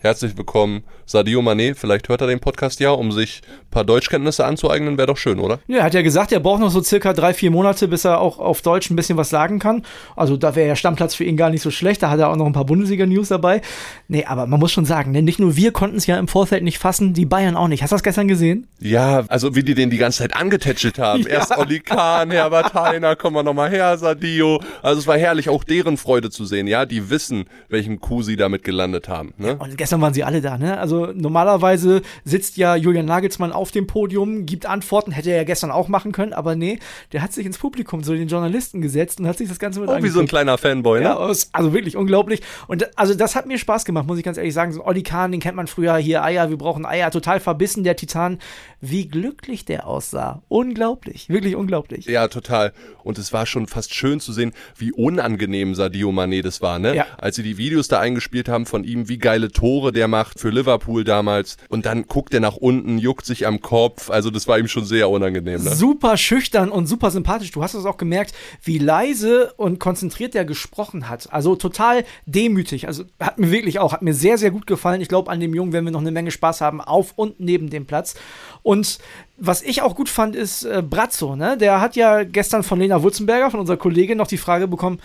Herzlich 0.00 0.36
willkommen, 0.36 0.82
Sadio 1.06 1.40
Mané. 1.40 1.76
Vielleicht 1.76 2.08
hört 2.08 2.22
er 2.22 2.26
den 2.26 2.40
Podcast 2.40 2.80
ja, 2.80 2.90
um 2.90 3.12
sich 3.12 3.40
paar 3.72 3.84
Deutschkenntnisse 3.84 4.44
anzueignen. 4.44 4.96
Wäre 4.96 5.08
doch 5.08 5.16
schön, 5.16 5.40
oder? 5.40 5.58
Ja, 5.66 5.78
er 5.78 5.84
hat 5.84 5.94
ja 5.94 6.02
gesagt, 6.02 6.30
er 6.30 6.38
braucht 6.38 6.60
noch 6.60 6.70
so 6.70 6.80
circa 6.82 7.12
drei, 7.12 7.34
vier 7.34 7.50
Monate, 7.50 7.88
bis 7.88 8.04
er 8.04 8.20
auch 8.20 8.38
auf 8.38 8.62
Deutsch 8.62 8.90
ein 8.90 8.96
bisschen 8.96 9.16
was 9.16 9.30
sagen 9.30 9.58
kann. 9.58 9.82
Also 10.14 10.36
da 10.36 10.54
wäre 10.54 10.68
ja 10.68 10.76
Stammplatz 10.76 11.16
für 11.16 11.24
ihn 11.24 11.36
gar 11.36 11.50
nicht 11.50 11.62
so 11.62 11.72
schlecht. 11.72 12.02
Da 12.02 12.10
hat 12.10 12.20
er 12.20 12.30
auch 12.30 12.36
noch 12.36 12.46
ein 12.46 12.52
paar 12.52 12.66
Bundesliga-News 12.66 13.28
dabei. 13.28 13.62
Nee, 14.06 14.24
aber 14.26 14.46
man 14.46 14.60
muss 14.60 14.70
schon 14.70 14.84
sagen, 14.84 15.10
ne, 15.10 15.22
nicht 15.22 15.40
nur 15.40 15.56
wir 15.56 15.72
konnten 15.72 15.96
es 15.96 16.06
ja 16.06 16.18
im 16.18 16.28
Vorfeld 16.28 16.62
nicht 16.62 16.78
fassen, 16.78 17.14
die 17.14 17.24
Bayern 17.24 17.56
auch 17.56 17.68
nicht. 17.68 17.82
Hast 17.82 17.90
du 17.90 17.96
das 17.96 18.02
gestern 18.02 18.28
gesehen? 18.28 18.68
Ja, 18.80 19.24
also 19.28 19.56
wie 19.56 19.62
die 19.62 19.74
den 19.74 19.90
die 19.90 19.98
ganze 19.98 20.18
Zeit 20.18 20.36
angetätschelt 20.36 20.98
haben. 20.98 21.26
Erst 21.26 21.56
Oli 21.56 21.80
Kahn, 21.80 22.30
Herbert 22.30 22.74
Heiner, 22.74 23.16
kommen 23.16 23.36
wir 23.36 23.42
nochmal 23.42 23.70
her, 23.70 23.96
Sadio. 23.98 24.60
Also 24.82 25.00
es 25.00 25.06
war 25.06 25.18
herrlich, 25.18 25.48
auch 25.48 25.64
deren 25.64 25.96
Freude 25.96 26.30
zu 26.30 26.44
sehen. 26.44 26.66
Ja, 26.66 26.86
die 26.86 27.10
wissen, 27.10 27.46
welchen 27.68 28.00
Coup 28.00 28.22
sie 28.22 28.36
damit 28.36 28.64
gelandet 28.64 29.08
haben. 29.08 29.32
Ne? 29.38 29.56
Und 29.56 29.78
gestern 29.78 30.00
waren 30.00 30.14
sie 30.14 30.24
alle 30.24 30.40
da, 30.40 30.58
ne? 30.58 30.78
Also 30.78 31.06
normalerweise 31.14 32.02
sitzt 32.24 32.56
ja 32.56 32.76
Julian 32.76 33.06
Nagelsmann 33.06 33.52
auf 33.62 33.70
dem 33.70 33.86
Podium, 33.86 34.44
gibt 34.44 34.66
Antworten, 34.66 35.12
hätte 35.12 35.30
er 35.30 35.38
ja 35.38 35.44
gestern 35.44 35.70
auch 35.70 35.88
machen 35.88 36.12
können, 36.12 36.32
aber 36.34 36.54
nee, 36.56 36.78
der 37.12 37.22
hat 37.22 37.32
sich 37.32 37.46
ins 37.46 37.56
Publikum 37.56 38.02
zu 38.02 38.14
den 38.14 38.28
Journalisten 38.28 38.82
gesetzt 38.82 39.20
und 39.20 39.26
hat 39.26 39.38
sich 39.38 39.48
das 39.48 39.58
Ganze 39.58 39.80
mit 39.80 39.88
Oh, 39.88 39.92
wie 39.92 40.00
so 40.00 40.04
ein 40.04 40.06
angeguckt. 40.06 40.28
kleiner 40.28 40.58
Fanboy, 40.58 40.98
ne? 41.00 41.06
Ja, 41.06 41.16
also 41.16 41.72
wirklich 41.72 41.96
unglaublich. 41.96 42.42
Und 42.66 42.98
also 42.98 43.14
das 43.14 43.34
hat 43.36 43.46
mir 43.46 43.56
Spaß 43.58 43.84
gemacht, 43.84 44.06
muss 44.06 44.18
ich 44.18 44.24
ganz 44.24 44.36
ehrlich 44.36 44.52
sagen. 44.52 44.72
So 44.72 44.82
ein 44.82 44.86
Olli 44.86 45.02
Kahn, 45.02 45.32
den 45.32 45.40
kennt 45.40 45.56
man 45.56 45.68
früher 45.68 45.96
hier, 45.96 46.22
Eier, 46.22 46.50
wir 46.50 46.58
brauchen 46.58 46.84
Eier, 46.84 47.10
total 47.10 47.40
verbissen, 47.40 47.84
der 47.84 47.96
Titan. 47.96 48.38
Wie 48.80 49.06
glücklich 49.06 49.64
der 49.64 49.86
aussah. 49.86 50.42
Unglaublich, 50.48 51.28
wirklich 51.28 51.54
unglaublich. 51.56 52.06
Ja, 52.06 52.26
total. 52.28 52.72
Und 53.04 53.18
es 53.18 53.32
war 53.32 53.46
schon 53.46 53.66
fast 53.68 53.94
schön 53.94 54.18
zu 54.20 54.32
sehen, 54.32 54.52
wie 54.76 54.92
unangenehm 54.92 55.74
Sadio 55.74 56.10
Mané 56.10 56.42
das 56.42 56.60
war, 56.62 56.78
ne? 56.78 56.96
Ja. 56.96 57.06
Als 57.18 57.36
sie 57.36 57.42
die 57.44 57.56
Videos 57.58 57.88
da 57.88 58.00
eingespielt 58.00 58.48
haben 58.48 58.66
von 58.66 58.82
ihm, 58.84 59.08
wie 59.08 59.18
geile 59.18 59.50
Tore 59.52 59.92
der 59.92 60.08
macht 60.08 60.40
für 60.40 60.50
Liverpool 60.50 61.04
damals. 61.04 61.56
Und 61.68 61.86
dann 61.86 62.06
guckt 62.06 62.34
er 62.34 62.40
nach 62.40 62.56
unten, 62.56 62.98
juckt 62.98 63.24
sich 63.26 63.46
am 63.46 63.51
Kopf. 63.60 64.10
Also 64.10 64.30
das 64.30 64.48
war 64.48 64.58
ihm 64.58 64.68
schon 64.68 64.84
sehr 64.84 65.10
unangenehm, 65.10 65.62
ne? 65.62 65.74
Super 65.74 66.16
schüchtern 66.16 66.70
und 66.70 66.86
super 66.86 67.10
sympathisch. 67.10 67.50
Du 67.50 67.62
hast 67.62 67.74
es 67.74 67.84
auch 67.84 67.96
gemerkt, 67.96 68.34
wie 68.62 68.78
leise 68.78 69.52
und 69.56 69.78
konzentriert 69.78 70.34
der 70.34 70.44
gesprochen 70.44 71.08
hat. 71.08 71.32
Also 71.32 71.56
total 71.56 72.04
demütig. 72.26 72.86
Also 72.86 73.04
hat 73.20 73.38
mir 73.38 73.50
wirklich 73.50 73.78
auch, 73.78 73.92
hat 73.92 74.02
mir 74.02 74.14
sehr, 74.14 74.38
sehr 74.38 74.50
gut 74.50 74.66
gefallen. 74.66 75.00
Ich 75.00 75.08
glaube, 75.08 75.30
an 75.30 75.40
dem 75.40 75.54
Jungen 75.54 75.72
werden 75.72 75.84
wir 75.84 75.92
noch 75.92 76.00
eine 76.00 76.12
Menge 76.12 76.30
Spaß 76.30 76.60
haben, 76.60 76.80
auf 76.80 77.12
und 77.16 77.40
neben 77.40 77.70
dem 77.70 77.86
Platz. 77.86 78.14
Und 78.62 78.98
was 79.36 79.62
ich 79.62 79.82
auch 79.82 79.96
gut 79.96 80.08
fand, 80.08 80.36
ist 80.36 80.64
äh, 80.64 80.82
Brazzo, 80.88 81.34
ne? 81.34 81.56
Der 81.56 81.80
hat 81.80 81.96
ja 81.96 82.22
gestern 82.22 82.62
von 82.62 82.78
Lena 82.78 83.02
Wurzenberger, 83.02 83.50
von 83.50 83.60
unserer 83.60 83.76
Kollegin, 83.76 84.18
noch 84.18 84.28
die 84.28 84.36
Frage 84.36 84.68
bekommen, 84.68 85.00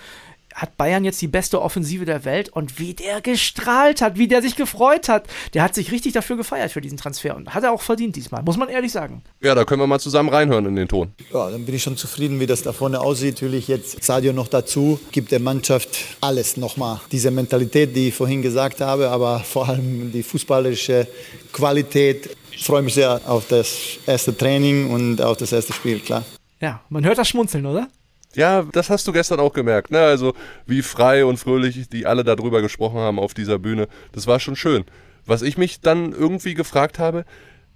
hat 0.58 0.76
Bayern 0.76 1.06
jetzt 1.06 1.22
die 1.22 1.28
beste 1.28 1.62
Offensive 1.62 2.04
der 2.04 2.26
Welt 2.26 2.50
und 2.50 2.80
wie 2.80 2.96
der 2.96 3.22
gestrahlt 3.22 4.02
hat, 4.02 4.18
wie 4.18 4.28
der 4.28 4.42
sich 4.42 4.56
gefreut 4.56 5.08
hat. 5.08 5.28
Der 5.54 5.62
hat 5.62 5.76
sich 5.76 5.92
richtig 5.92 6.14
dafür 6.14 6.36
gefeiert 6.36 6.72
für 6.72 6.82
diesen 6.82 6.98
Transfer 6.98 7.36
und 7.36 7.54
hat 7.54 7.64
er 7.64 7.72
auch 7.72 7.84
verdient 7.84 8.16
diesmal, 8.16 8.42
muss 8.42 8.58
man 8.58 8.68
ehrlich 8.68 8.92
sagen. 8.92 9.22
Ja, 9.40 9.54
da 9.54 9.66
können 9.66 9.82
wir 9.82 9.88
mal 9.88 10.00
zusammen 10.00 10.30
reinhören 10.30 10.66
in 10.66 10.76
den 10.76 10.88
Ton. 10.88 11.12
Ja, 11.32 11.52
dann 11.52 11.64
bin 11.64 11.76
ich 11.76 11.84
schon 11.84 11.96
zufrieden, 11.96 12.40
wie 12.40 12.48
das 12.48 12.64
da 12.64 12.74
vorne 12.74 13.00
aussieht. 13.00 13.36
Natürlich 13.36 13.68
jetzt 13.68 14.04
Sadio 14.04 14.34
noch 14.34 14.48
dazu, 14.48 15.00
gibt 15.12 15.32
der 15.32 15.40
Mannschaft 15.40 16.00
alles 16.22 16.58
nochmal. 16.58 17.02
Diese 17.12 17.30
Mentalität, 17.30 17.96
die 17.96 18.08
ich 18.08 18.16
vorhin 18.16 18.42
gesagt 18.42 18.82
habe, 18.82 19.10
aber 19.10 19.42
vor 19.42 19.70
allem 19.70 20.12
die 20.12 20.24
fußballerische 20.24 21.08
Qualität. 21.54 22.36
Ich 22.52 22.64
freue 22.64 22.82
mich 22.82 22.96
sehr 22.96 23.22
auf 23.28 23.48
das 23.48 23.78
erste 24.08 24.36
Training 24.36 24.90
und 24.90 25.22
auf 25.22 25.38
das 25.38 25.52
erste 25.52 25.74
Spiel, 25.74 26.00
klar. 26.00 26.26
Ja, 26.60 26.82
man 26.90 27.06
hört 27.06 27.20
das 27.20 27.28
Schmunzeln, 27.28 27.68
oder? 27.68 27.88
Ja, 28.36 28.64
das 28.72 28.90
hast 28.90 29.08
du 29.08 29.14
gestern 29.14 29.40
auch 29.40 29.54
gemerkt, 29.54 29.92
ne? 29.92 30.00
Also 30.00 30.34
wie 30.66 30.82
frei 30.82 31.26
und 31.26 31.38
fröhlich 31.38 31.90
die 31.90 32.06
alle 32.06 32.24
darüber 32.24 32.62
gesprochen 32.62 33.00
haben 33.00 33.20
auf 33.20 33.34
dieser 33.34 33.58
Bühne. 33.58 33.88
Das 34.12 34.28
war 34.28 34.40
schon 34.40 34.56
schön. 34.56 34.86
Was 35.26 35.42
ich 35.42 35.58
mich 35.58 35.82
dann 35.82 36.12
irgendwie 36.12 36.54
gefragt 36.54 37.00
habe, 37.00 37.26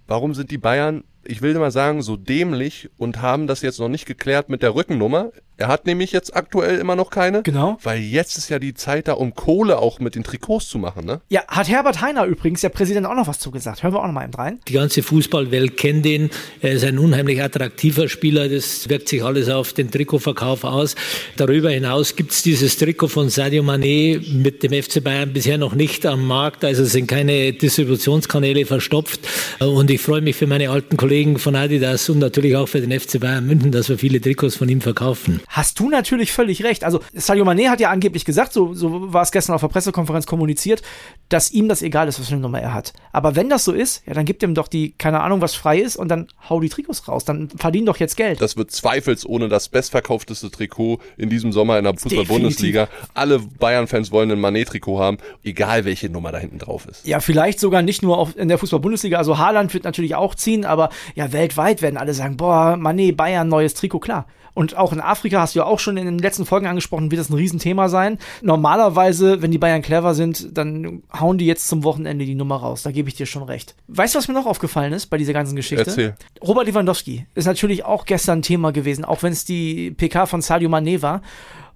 warum 0.06 0.34
sind 0.34 0.50
die 0.50 0.58
Bayern, 0.58 1.04
ich 1.24 1.42
will 1.42 1.54
mal 1.54 1.70
sagen, 1.70 2.02
so 2.02 2.16
dämlich 2.16 2.90
und 2.96 3.20
haben 3.20 3.46
das 3.46 3.62
jetzt 3.62 3.78
noch 3.78 3.88
nicht 3.88 4.06
geklärt 4.06 4.48
mit 4.48 4.62
der 4.62 4.74
Rückennummer? 4.74 5.32
Er 5.58 5.68
hat 5.68 5.86
nämlich 5.86 6.12
jetzt 6.12 6.34
aktuell 6.34 6.78
immer 6.78 6.96
noch 6.96 7.10
keine. 7.10 7.42
Genau. 7.42 7.78
Weil 7.82 8.00
jetzt 8.00 8.38
ist 8.38 8.48
ja 8.48 8.58
die 8.58 8.74
Zeit 8.74 9.06
da, 9.06 9.12
um 9.12 9.34
Kohle 9.34 9.78
auch 9.78 10.00
mit 10.00 10.14
den 10.14 10.24
Trikots 10.24 10.68
zu 10.68 10.78
machen, 10.78 11.04
ne? 11.04 11.20
Ja, 11.28 11.42
hat 11.46 11.68
Herbert 11.68 12.00
Heiner 12.00 12.24
übrigens, 12.24 12.62
der 12.62 12.70
Präsident, 12.70 13.06
auch 13.06 13.14
noch 13.14 13.26
was 13.26 13.38
zugesagt. 13.38 13.82
Hören 13.82 13.92
wir 13.92 14.00
auch 14.00 14.06
noch 14.06 14.12
mal 14.12 14.24
eben 14.24 14.34
rein. 14.34 14.60
Die 14.66 14.72
ganze 14.72 15.02
Fußballwelt 15.02 15.76
kennt 15.76 16.06
ihn. 16.06 16.30
Er 16.62 16.72
ist 16.72 16.84
ein 16.84 16.98
unheimlich 16.98 17.42
attraktiver 17.42 18.08
Spieler. 18.08 18.48
Das 18.48 18.88
wirkt 18.88 19.08
sich 19.08 19.22
alles 19.22 19.50
auf 19.50 19.72
den 19.74 19.90
Trikotverkauf 19.90 20.64
aus. 20.64 20.96
Darüber 21.36 21.70
hinaus 21.70 22.16
gibt 22.16 22.32
es 22.32 22.42
dieses 22.42 22.78
Trikot 22.78 23.08
von 23.08 23.28
Sadio 23.28 23.62
Mané 23.62 24.20
mit 24.34 24.62
dem 24.62 24.72
FC 24.72 25.04
Bayern 25.04 25.32
bisher 25.32 25.58
noch 25.58 25.74
nicht 25.74 26.06
am 26.06 26.26
Markt. 26.26 26.64
Also 26.64 26.84
sind 26.84 27.08
keine 27.08 27.52
Distributionskanäle 27.52 28.64
verstopft. 28.64 29.20
Und 29.60 29.90
ich 29.90 30.00
freue 30.00 30.22
mich 30.22 30.34
für 30.34 30.46
meine 30.46 30.70
alten 30.70 30.96
Kollegen 30.96 31.38
von 31.38 31.54
Adidas 31.54 32.08
und 32.08 32.20
natürlich 32.20 32.56
auch 32.56 32.68
für 32.68 32.80
den 32.80 32.98
FC 32.98 33.20
Bayern 33.20 33.46
München, 33.46 33.70
dass 33.70 33.90
wir 33.90 33.98
viele 33.98 34.20
Trikots 34.20 34.56
von 34.56 34.68
ihm 34.68 34.80
verkaufen 34.80 35.41
hast 35.48 35.78
du 35.80 35.88
natürlich 35.88 36.32
völlig 36.32 36.64
recht. 36.64 36.84
Also 36.84 37.00
Sadio 37.12 37.44
Mané 37.44 37.68
hat 37.68 37.80
ja 37.80 37.90
angeblich 37.90 38.24
gesagt, 38.24 38.52
so, 38.52 38.74
so 38.74 39.12
war 39.12 39.22
es 39.22 39.32
gestern 39.32 39.54
auf 39.54 39.60
der 39.60 39.68
Pressekonferenz 39.68 40.26
kommuniziert, 40.26 40.82
dass 41.28 41.50
ihm 41.50 41.68
das 41.68 41.82
egal 41.82 42.08
ist, 42.08 42.18
was 42.20 42.28
für 42.28 42.34
eine 42.34 42.42
Nummer 42.42 42.60
er 42.60 42.74
hat. 42.74 42.92
Aber 43.12 43.36
wenn 43.36 43.48
das 43.48 43.64
so 43.64 43.72
ist, 43.72 44.02
ja, 44.06 44.14
dann 44.14 44.24
gibt 44.24 44.42
ihm 44.42 44.54
doch 44.54 44.68
die, 44.68 44.92
keine 44.92 45.20
Ahnung, 45.20 45.40
was 45.40 45.54
frei 45.54 45.78
ist 45.78 45.96
und 45.96 46.08
dann 46.08 46.28
hau 46.48 46.60
die 46.60 46.68
Trikots 46.68 47.08
raus. 47.08 47.24
Dann 47.24 47.48
verdienen 47.50 47.86
doch 47.86 47.96
jetzt 47.98 48.16
Geld. 48.16 48.40
Das 48.40 48.56
wird 48.56 48.70
zweifelsohne 48.70 49.48
das 49.48 49.68
bestverkaufteste 49.68 50.50
Trikot 50.50 51.00
in 51.16 51.28
diesem 51.30 51.52
Sommer 51.52 51.78
in 51.78 51.84
der 51.84 51.94
Fußball-Bundesliga. 51.96 52.88
Alle 53.14 53.38
Bayern-Fans 53.38 54.12
wollen 54.12 54.30
ein 54.30 54.40
Mané-Trikot 54.40 54.98
haben, 54.98 55.18
egal 55.42 55.84
welche 55.84 56.08
Nummer 56.08 56.32
da 56.32 56.38
hinten 56.38 56.58
drauf 56.58 56.86
ist. 56.86 57.06
Ja, 57.06 57.20
vielleicht 57.20 57.60
sogar 57.60 57.82
nicht 57.82 58.02
nur 58.02 58.18
auf, 58.18 58.36
in 58.36 58.48
der 58.48 58.58
Fußball-Bundesliga. 58.58 59.18
Also 59.18 59.38
Haaland 59.38 59.72
wird 59.74 59.84
natürlich 59.84 60.14
auch 60.14 60.34
ziehen, 60.34 60.64
aber 60.64 60.90
ja, 61.14 61.32
weltweit 61.32 61.82
werden 61.82 61.96
alle 61.96 62.14
sagen, 62.14 62.36
boah, 62.36 62.76
Mané, 62.78 63.14
Bayern, 63.14 63.48
neues 63.48 63.74
Trikot, 63.74 64.00
klar. 64.00 64.26
Und 64.54 64.76
auch 64.76 64.92
in 64.92 65.00
Afrika 65.00 65.31
hast 65.40 65.54
du 65.54 65.60
ja 65.60 65.64
auch 65.64 65.78
schon 65.78 65.96
in 65.96 66.06
den 66.06 66.18
letzten 66.18 66.46
Folgen 66.46 66.66
angesprochen, 66.66 67.10
wird 67.10 67.20
das 67.20 67.30
ein 67.30 67.34
Riesenthema 67.34 67.88
sein. 67.88 68.18
Normalerweise, 68.42 69.42
wenn 69.42 69.50
die 69.50 69.58
Bayern 69.58 69.82
clever 69.82 70.14
sind, 70.14 70.56
dann 70.56 71.02
hauen 71.18 71.38
die 71.38 71.46
jetzt 71.46 71.68
zum 71.68 71.84
Wochenende 71.84 72.24
die 72.24 72.34
Nummer 72.34 72.56
raus. 72.56 72.82
Da 72.82 72.90
gebe 72.90 73.08
ich 73.08 73.14
dir 73.14 73.26
schon 73.26 73.42
recht. 73.42 73.74
Weißt 73.88 74.14
du, 74.14 74.18
was 74.18 74.28
mir 74.28 74.34
noch 74.34 74.46
aufgefallen 74.46 74.92
ist 74.92 75.06
bei 75.06 75.18
dieser 75.18 75.32
ganzen 75.32 75.56
Geschichte? 75.56 75.84
Erzähl. 75.86 76.14
Robert 76.42 76.66
Lewandowski 76.66 77.26
ist 77.34 77.46
natürlich 77.46 77.84
auch 77.84 78.04
gestern 78.04 78.42
Thema 78.42 78.72
gewesen, 78.72 79.04
auch 79.04 79.22
wenn 79.22 79.32
es 79.32 79.44
die 79.44 79.90
PK 79.90 80.26
von 80.26 80.42
Sadio 80.42 80.68
Mané 80.68 81.02
war. 81.02 81.22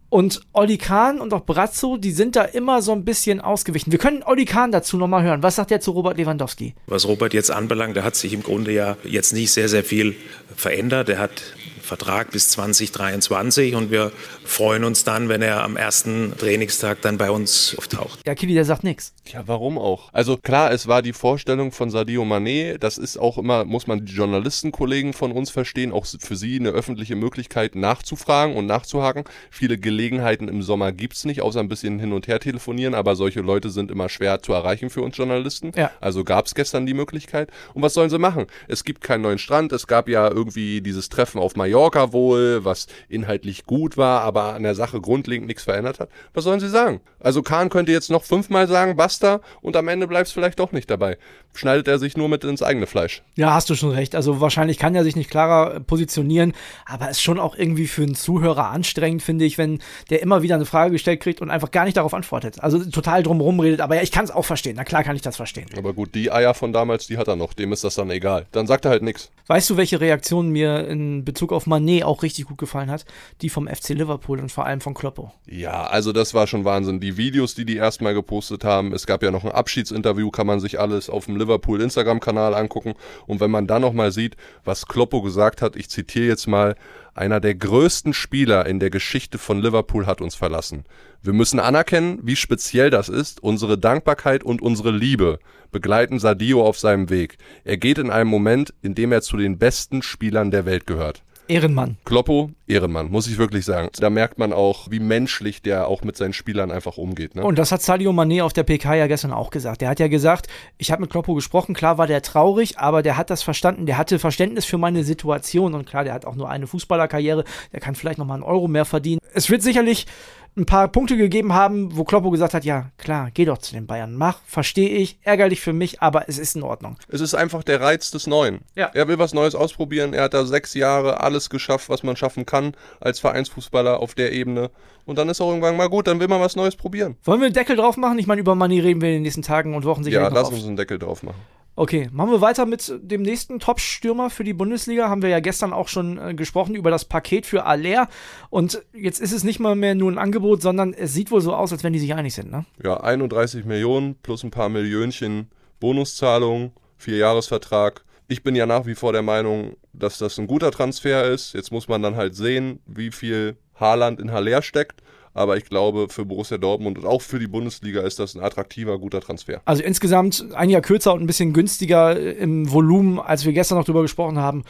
Und 0.09 0.43
Olli 0.53 0.79
Kahn 0.79 1.21
und 1.21 1.35
auch 1.35 1.45
Brazzo, 1.45 1.97
die 1.97 2.13
sind 2.13 2.37
da 2.37 2.43
immer 2.43 2.81
so 2.81 2.93
ein 2.93 3.05
bisschen 3.05 3.41
ausgewichen. 3.41 3.91
Wir 3.91 3.99
können 3.99 4.23
Olli 4.23 4.45
Kahn 4.45 4.71
dazu 4.71 4.97
nochmal 4.97 5.25
hören. 5.25 5.43
Was 5.43 5.57
sagt 5.57 5.73
er 5.73 5.81
zu 5.81 5.91
Robert 5.91 6.17
Lewandowski? 6.17 6.75
Was 6.87 7.09
Robert 7.09 7.35
jetzt 7.35 7.51
anbelangt, 7.51 7.97
da 7.97 8.05
hat 8.05 8.15
sich 8.15 8.33
im 8.33 8.43
Grunde 8.43 8.73
ja 8.73 8.97
jetzt 9.05 9.33
nicht 9.33 9.51
sehr, 9.51 9.69
sehr 9.69 9.83
viel 9.83 10.15
verändert. 10.55 11.09
Er 11.09 11.19
hat 11.19 11.43
Vertrag 11.87 12.33
bis 12.33 12.49
2023 12.49 13.77
und 13.77 13.93
wir 13.93 14.11
freuen 14.45 14.83
uns 14.83 15.05
dann, 15.05 15.29
wenn 15.29 15.41
er 15.41 15.63
am 15.63 15.77
ersten 15.77 16.37
Trainingstag 16.37 17.01
dann 17.01 17.17
bei 17.17 17.31
uns 17.31 17.77
auftaucht. 17.79 18.21
Ja, 18.27 18.35
Kili, 18.35 18.55
der 18.55 18.65
sagt 18.65 18.83
nichts. 18.83 19.15
Ja, 19.27 19.45
warum 19.47 19.79
auch? 19.79 20.13
Also 20.13 20.37
klar, 20.37 20.73
es 20.73 20.89
war 20.89 21.01
die 21.01 21.13
Vorstellung 21.13 21.71
von 21.71 21.91
Sadio 21.91 22.25
Mané, 22.25 22.77
das 22.79 22.99
ist 22.99 23.17
auch 23.19 23.39
immer, 23.39 23.65
muss 23.65 23.87
man 23.87 24.05
die 24.05 24.13
Journalistenkollegen 24.13 25.13
von 25.13 25.31
uns 25.31 25.51
verstehen, 25.51 25.93
auch 25.93 26.07
für 26.07 26.37
sie 26.37 26.59
eine 26.59 26.71
öffentliche 26.71 27.15
Möglichkeit 27.15 27.77
nachzufragen 27.77 28.57
und 28.57 28.67
nachzuhaken. 28.67 29.23
Viele 29.51 29.79
Gelegenheiten 29.79 30.49
im 30.49 30.63
Sommer 30.63 30.91
gibt 30.91 31.15
es 31.15 31.25
nicht, 31.25 31.41
außer 31.41 31.61
ein 31.61 31.69
bisschen 31.69 32.01
hin 32.01 32.13
und 32.13 32.27
her 32.27 32.41
telefonieren, 32.41 32.95
aber 32.95 33.15
solche 33.15 33.41
Leute 33.41 33.71
sind 33.71 33.93
immer 33.93 34.09
schwer 34.09 34.43
zu 34.43 34.53
erreichen 34.53 34.91
für 34.91 35.03
uns 35.03 35.17
Journalisten. 35.17 35.71
Ja. 35.77 35.93
Also 36.01 36.25
gab 36.25 36.47
es 36.47 36.55
gestern 36.57 36.85
die 36.85 36.95
Möglichkeit. 36.95 37.51
Und 37.75 37.83
was 37.83 37.95
sollen 37.95 38.11
sie 38.11 38.19
machen? 38.19 38.47
Es 38.67 38.83
gibt 38.83 39.03
keinen 39.03 39.23
neuen 39.23 39.39
Strand, 39.39 39.73
es 39.73 39.87
gab 39.87 40.09
ja 40.09 40.29
irgendwie 40.29 40.81
dieses 40.81 41.09
Treffen 41.09 41.39
auf 41.39 41.55
Mallorca 41.55 41.76
Mallorca 41.77 42.15
wohl, 42.15 42.65
was 42.65 42.87
inhaltlich 43.11 43.67
gut 43.67 43.99
war, 43.99 44.23
aber 44.23 44.55
an 44.55 44.63
der 44.63 44.75
Sache 44.75 44.99
grundlegend 44.99 45.47
nichts 45.47 45.65
verändert 45.65 46.01
hat. 46.01 46.09
Was 46.33 46.45
sollen 46.45 46.59
sie 46.59 46.71
sagen? 46.71 47.03
Also 47.21 47.43
Kahn 47.43 47.69
könnte 47.69 47.93
jetzt 47.93 48.11
noch 48.11 48.25
fünfmal 48.25 48.67
sagen, 48.67 48.97
basta, 48.97 49.41
und 49.61 49.77
am 49.77 49.89
Ende 49.89 50.07
bleibt 50.07 50.29
es 50.29 50.33
vielleicht 50.33 50.59
doch 50.59 50.73
nicht 50.73 50.91
dabei. 50.91 51.19
Schneidet 51.55 51.89
er 51.89 51.99
sich 51.99 52.17
nur 52.17 52.29
mit 52.29 52.45
ins 52.45 52.63
eigene 52.63 52.87
Fleisch. 52.87 53.23
Ja, 53.35 53.53
hast 53.53 53.69
du 53.69 53.75
schon 53.75 53.91
recht. 53.91 54.15
Also 54.15 54.41
wahrscheinlich 54.41 54.79
kann 54.79 54.95
er 54.95 55.05
sich 55.05 55.17
nicht 55.17 55.31
klarer 55.31 55.81
positionieren, 55.81 56.55
aber 56.87 57.11
ist 57.11 57.21
schon 57.21 57.39
auch 57.39 57.57
irgendwie 57.57 57.87
für 57.87 58.03
einen 58.03 58.15
Zuhörer 58.15 58.71
anstrengend, 58.71 59.23
finde 59.23 59.45
ich, 59.45 59.59
wenn 59.59 59.81
der 60.09 60.23
immer 60.23 60.43
wieder 60.43 60.55
eine 60.55 60.67
Frage 60.67 60.93
gestellt 60.93 61.21
kriegt 61.21 61.43
und 61.43 61.51
einfach 61.51 61.71
gar 61.71 61.85
nicht 61.85 61.97
darauf 61.97 62.15
antwortet. 62.15 62.63
Also 62.63 62.83
total 62.85 63.23
drumherum 63.23 63.61
redet, 63.61 63.81
aber 63.81 63.97
ja, 63.97 64.03
ich 64.03 64.13
kann 64.13 64.25
es 64.25 64.31
auch 64.31 64.45
verstehen. 64.45 64.77
Na 64.77 64.85
klar 64.85 65.03
kann 65.05 65.17
ich 65.17 65.23
das 65.23 65.37
verstehen. 65.37 65.67
Aber 65.77 65.93
gut, 65.93 66.15
die 66.15 66.33
Eier 66.33 66.55
von 66.55 66.73
damals, 66.73 67.07
die 67.07 67.19
hat 67.19 67.29
er 67.29 67.37
noch. 67.37 67.53
Dem 67.53 67.73
ist 67.73 67.85
das 67.85 67.97
dann 67.97 68.11
egal. 68.11 68.47
Dann 68.53 68.67
sagt 68.67 68.87
er 68.87 68.91
halt 68.91 69.03
nichts. 69.03 69.31
Weißt 69.47 69.69
du, 69.71 69.77
welche 69.77 70.01
Reaktion 70.01 70.51
mir 70.51 70.87
in 70.89 71.25
Bezug 71.25 71.53
auf 71.53 71.66
Manet 71.67 72.05
auch 72.05 72.23
richtig 72.23 72.47
gut 72.47 72.59
gefallen 72.59 72.91
hat? 72.91 73.05
Die 73.43 73.49
vom 73.49 73.69
FC 73.69 73.91
Liverpool 73.91 74.41
und 74.41 74.51
vor 74.51 74.67
allem 74.67 74.81
von 74.81 74.95
Kloppo. 74.95 75.33
Ja, 75.47 75.85
also 75.85 76.13
das 76.13 76.35
war 76.35 76.47
schon 76.47 76.65
Wahnsinn. 76.65 77.01
Die 77.01 77.17
Videos, 77.17 77.55
die 77.55 77.65
die 77.65 77.77
erstmal 77.77 78.15
gepostet 78.15 78.65
haben, 78.65 78.93
es 78.93 79.07
gab 79.07 79.23
ja 79.23 79.31
noch 79.31 79.45
ein 79.45 79.53
Abschiedsinterview, 79.53 80.31
kann 80.31 80.47
man 80.47 80.61
sich 80.61 80.81
alles 80.81 81.11
auf 81.11 81.27
dem 81.27 81.37
Liverpool 81.37 81.81
Instagram-Kanal 81.81 82.55
angucken. 82.55 82.95
Und 83.27 83.41
wenn 83.41 83.51
man 83.51 83.67
dann 83.67 83.83
nochmal 83.83 84.13
sieht, 84.13 84.37
was 84.65 84.87
Kloppo 84.87 85.23
gesagt 85.23 85.63
hat, 85.63 85.77
ich 85.77 85.89
zitiere 85.89 86.27
jetzt 86.27 86.47
mal, 86.47 86.77
einer 87.17 87.41
der 87.41 87.55
größten 87.55 88.13
Spieler 88.13 88.67
in 88.67 88.79
der 88.79 88.91
Geschichte 88.91 89.39
von 89.39 89.63
Liverpool 89.63 90.07
hat 90.07 90.21
uns 90.21 90.35
verlassen. 90.35 90.85
Wir 91.23 91.33
müssen 91.33 91.59
anerkennen, 91.59 92.21
wie 92.23 92.37
speziell 92.37 92.91
das 92.91 93.09
ist. 93.09 93.43
Unsere 93.43 93.79
Dankbarkeit 93.79 94.45
und 94.45 94.61
unsere 94.61 94.91
Liebe 94.91 95.39
begleiten 95.73 96.19
Sadio 96.19 96.63
auf 96.63 96.79
seinem 96.79 97.09
Weg. 97.09 97.39
Er 97.65 97.79
geht 97.79 97.97
in 97.97 98.11
einem 98.11 98.29
Moment, 98.29 98.75
in 98.83 98.95
dem 98.95 99.13
er 99.13 99.23
zu 99.23 99.39
den 99.39 99.59
besten 99.59 100.03
Spielern 100.03 100.51
der 100.51 100.67
Welt 100.67 100.87
gehört. 100.87 101.23
Ehrenmann. 101.49 101.97
Kloppo, 102.05 102.51
Ehrenmann, 102.67 103.11
muss 103.11 103.27
ich 103.27 103.39
wirklich 103.39 103.65
sagen. 103.65 103.89
Da 103.99 104.11
merkt 104.11 104.39
man 104.39 104.53
auch, 104.53 104.91
wie 104.91 105.01
menschlich 105.01 105.63
der 105.63 105.89
auch 105.89 106.03
mit 106.03 106.17
seinen 106.17 106.33
Spielern 106.33 106.71
einfach 106.71 106.97
umgeht. 106.97 107.35
Ne? 107.35 107.45
Und 107.45 107.59
das 107.59 107.73
hat 107.73 107.83
Sadio 107.83 108.11
Mané 108.11 108.43
auf 108.43 108.53
der 108.53 108.65
PK 108.65 108.95
ja 108.95 109.07
gestern 109.07 109.33
auch 109.33 109.51
gesagt. 109.51 109.81
Der 109.81 109.89
hat 109.89 110.01
ja 110.01 110.09
gesagt, 110.09 110.49
ich 110.79 110.91
habe 110.91 111.03
mit 111.03 111.11
Kloppo 111.11 111.35
gesprochen, 111.35 111.75
klar 111.75 111.99
war 111.99 112.07
der 112.07 112.23
traurig, 112.23 112.79
aber 112.79 113.03
der 113.03 113.17
hat 113.17 113.31
das 113.31 113.43
verstanden, 113.43 113.87
der 113.87 113.99
hatte 113.99 114.19
Verständnis 114.19 114.65
für 114.65 114.79
meine 114.79 115.05
Situation 115.05 115.75
und 115.75 115.87
klar, 115.87 116.05
der 116.05 116.15
hat 116.15 116.25
auch 116.25 116.35
nur 116.35 116.51
eine 116.51 116.67
Fußballerkarriere, 116.67 117.45
der 117.73 117.81
kann 117.81 117.95
vielleicht 117.95 118.19
nochmal 118.19 118.37
einen 118.37 118.45
Euro 118.45 118.69
mehr 118.69 118.85
verdienen. 118.85 119.21
Es 119.33 119.51
wird 119.51 119.63
sicherlich 119.63 120.07
ein 120.57 120.67
paar 120.67 120.89
Punkte 120.89 121.17
gegeben 121.17 121.53
haben, 121.53 121.97
wo 121.97 122.05
Kloppo 122.05 122.31
gesagt 122.31 122.55
hat, 122.55 122.65
ja, 122.65 122.91
klar, 122.97 123.31
geh 123.33 123.45
doch 123.45 123.59
zu 123.59 123.75
den 123.75 123.87
Bayern, 123.87 124.15
mach, 124.15 124.41
verstehe 124.47 124.89
ich, 124.89 125.19
ärgerlich 125.23 125.61
für 125.61 125.73
mich, 125.73 126.01
aber 126.01 126.29
es 126.29 126.39
ist 126.39 126.57
in 126.57 126.63
Ordnung. 126.63 126.97
Es 127.09 127.21
ist 127.21 127.35
einfach 127.35 127.63
der 127.63 127.81
Reiz 127.81 128.11
des 128.11 128.27
Neuen. 128.27 128.61
Ja. 128.75 128.91
Er 128.95 129.07
will 129.09 129.19
was 129.19 129.35
Neues 129.35 129.55
ausprobieren, 129.55 130.15
er 130.15 130.25
hat 130.25 130.35
da 130.35 130.47
sechs 130.47 130.75
Jahre 130.75 131.21
alles 131.21 131.51
geschafft, 131.51 131.89
was 131.89 132.03
man 132.03 132.17
schaffen 132.17 132.47
kann 132.47 132.73
als 133.01 133.21
Vereinsfußballer 133.21 134.01
auf 134.01 134.15
der 134.15 134.33
Ebene 134.33 134.71
und 135.05 135.19
dann 135.19 135.29
ist 135.29 135.41
auch 135.41 135.49
irgendwann 135.49 135.77
mal 135.77 135.89
gut, 135.89 136.07
dann 136.07 136.21
will 136.21 136.29
man 136.29 136.41
was 136.41 136.57
Neues 136.57 136.77
probieren. 136.77 137.17
Wollen 137.25 137.41
wir 137.41 137.47
einen 137.47 137.55
Deckel 137.55 137.77
drauf 137.77 137.97
machen? 137.97 138.19
Ich 138.19 138.27
meine, 138.27 138.41
über 138.41 138.55
Money 138.55 138.81
reden 138.81 139.01
wir 139.01 139.09
in 139.09 139.15
den 139.17 139.23
nächsten 139.23 139.43
Tagen 139.43 139.75
und 139.75 139.85
Wochen 139.85 140.05
sicher 140.05 140.21
Ja, 140.21 140.29
lass 140.29 140.51
uns 140.51 140.65
einen 140.65 140.77
Deckel 140.77 140.99
drauf 140.99 141.23
machen. 141.23 141.41
Okay, 141.79 142.09
machen 142.11 142.31
wir 142.31 142.41
weiter 142.41 142.65
mit 142.65 142.91
dem 143.03 143.21
nächsten 143.21 143.61
Top-Stürmer 143.61 144.31
für 144.31 144.45
die 144.45 144.55
Bundesliga. 144.55 145.11
Haben 145.11 145.21
wir 145.21 145.29
ja 145.29 145.41
gestern 145.41 145.75
auch 145.75 145.89
schon 145.89 146.17
äh, 146.17 146.33
gesprochen 146.33 146.75
über 146.75 146.91
das 146.91 147.05
Paket 147.05 147.45
für 147.45 147.67
Aller. 147.67 148.09
Und 148.49 148.83
jetzt 148.95 149.21
ist 149.21 149.33
es 149.33 149.45
nicht 149.45 149.61
mal 149.61 149.77
mehr 149.77 149.95
nur 149.95 150.11
ein 150.11 150.17
Angebot, 150.17 150.63
sondern 150.63 150.95
es 150.95 151.13
sieht 151.13 151.31
wohl 151.31 151.43
so 151.43 151.55
aus, 151.55 151.73
als 151.73 151.85
wenn 151.85 151.93
die 151.93 151.99
sich 151.99 152.15
einig 152.15 152.35
sind, 152.35 152.51
ne? 152.51 152.65
Ja, 152.83 153.01
31 153.01 153.67
Millionen 153.67 154.15
plus 154.15 154.43
ein 154.43 154.51
paar 154.51 154.71
Millionchen 154.71 155.51
Bonuszahlung, 155.79 156.73
Vierjahresvertrag. 156.97 158.07
Ich 158.27 158.43
bin 158.43 158.57
ja 158.57 158.65
nach 158.65 158.87
wie 158.87 158.95
vor 158.95 159.13
der 159.13 159.23
Meinung, 159.23 159.77
dass 159.93 160.17
das 160.17 160.39
ein 160.39 160.47
guter 160.47 160.71
Transfer 160.71 161.25
ist. 161.25 161.53
Jetzt 161.53 161.73
muss 161.73 161.89
man 161.89 162.01
dann 162.01 162.17
halt 162.17 162.35
sehen, 162.35 162.81
wie 162.87 163.11
viel 163.11 163.59
Haaland 163.75 164.19
in 164.19 164.33
Haller 164.33 164.63
steckt. 164.63 165.03
Aber 165.37 165.57
ich 165.59 165.67
glaube, 165.67 166.09
für 166.09 166.25
Borussia 166.25 166.57
Dortmund 166.57 166.97
und 166.99 167.05
auch 167.05 167.21
für 167.21 167.39
die 167.39 167.47
Bundesliga 167.47 168.01
ist 168.01 168.19
das 168.19 168.35
ein 168.35 168.43
attraktiver, 168.43 168.99
guter 168.99 169.21
Transfer. 169.21 169.61
Also 169.67 169.83
insgesamt 169.83 170.47
ein 170.55 170.71
Jahr 170.71 170.81
kürzer 170.81 171.13
und 171.13 171.21
ein 171.21 171.27
bisschen 171.27 171.53
günstiger 171.53 172.19
im 172.19 172.73
Volumen, 172.73 173.21
als 173.21 173.45
wir 173.45 173.53
gestern 173.53 173.77
noch 173.77 173.85
drüber 173.85 174.03
gesprochen 174.03 174.39
haben. 174.39 174.65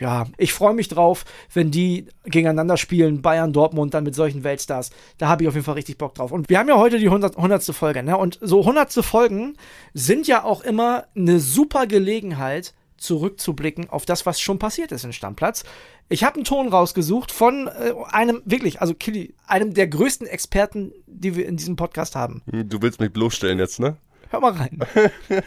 Ja, 0.00 0.26
ich 0.36 0.52
freue 0.52 0.74
mich 0.74 0.88
drauf, 0.88 1.24
wenn 1.52 1.70
die 1.70 2.06
gegeneinander 2.24 2.76
spielen, 2.76 3.22
Bayern, 3.22 3.52
Dortmund, 3.52 3.94
dann 3.94 4.04
mit 4.04 4.14
solchen 4.14 4.44
Weltstars. 4.44 4.90
Da 5.18 5.28
habe 5.28 5.42
ich 5.42 5.48
auf 5.48 5.54
jeden 5.54 5.64
Fall 5.64 5.74
richtig 5.74 5.98
Bock 5.98 6.14
drauf. 6.14 6.32
Und 6.32 6.48
wir 6.48 6.58
haben 6.58 6.68
ja 6.68 6.76
heute 6.76 6.98
die 6.98 7.06
100, 7.06 7.36
100. 7.36 7.64
Folge, 7.66 8.02
ne? 8.02 8.16
Und 8.16 8.38
so 8.40 8.60
100. 8.60 8.92
Folgen 9.04 9.56
sind 9.94 10.26
ja 10.26 10.44
auch 10.44 10.62
immer 10.62 11.04
eine 11.16 11.40
super 11.40 11.86
Gelegenheit, 11.86 12.74
zurückzublicken 12.98 13.88
auf 13.88 14.04
das, 14.04 14.26
was 14.26 14.40
schon 14.40 14.58
passiert 14.58 14.92
ist 14.92 15.04
in 15.04 15.12
Stammplatz. 15.12 15.64
Ich 16.08 16.24
habe 16.24 16.36
einen 16.36 16.44
Ton 16.44 16.68
rausgesucht 16.68 17.32
von 17.32 17.68
äh, 17.68 17.92
einem, 18.10 18.42
wirklich, 18.44 18.80
also 18.80 18.94
Killy, 18.94 19.34
einem 19.46 19.74
der 19.74 19.88
größten 19.88 20.26
Experten, 20.26 20.92
die 21.06 21.36
wir 21.36 21.46
in 21.46 21.56
diesem 21.56 21.76
Podcast 21.76 22.16
haben. 22.16 22.42
Du 22.46 22.82
willst 22.82 23.00
mich 23.00 23.12
bloßstellen 23.12 23.58
jetzt, 23.58 23.80
ne? 23.80 23.96
Hör 24.30 24.40
mal 24.40 24.52
rein. 24.52 24.78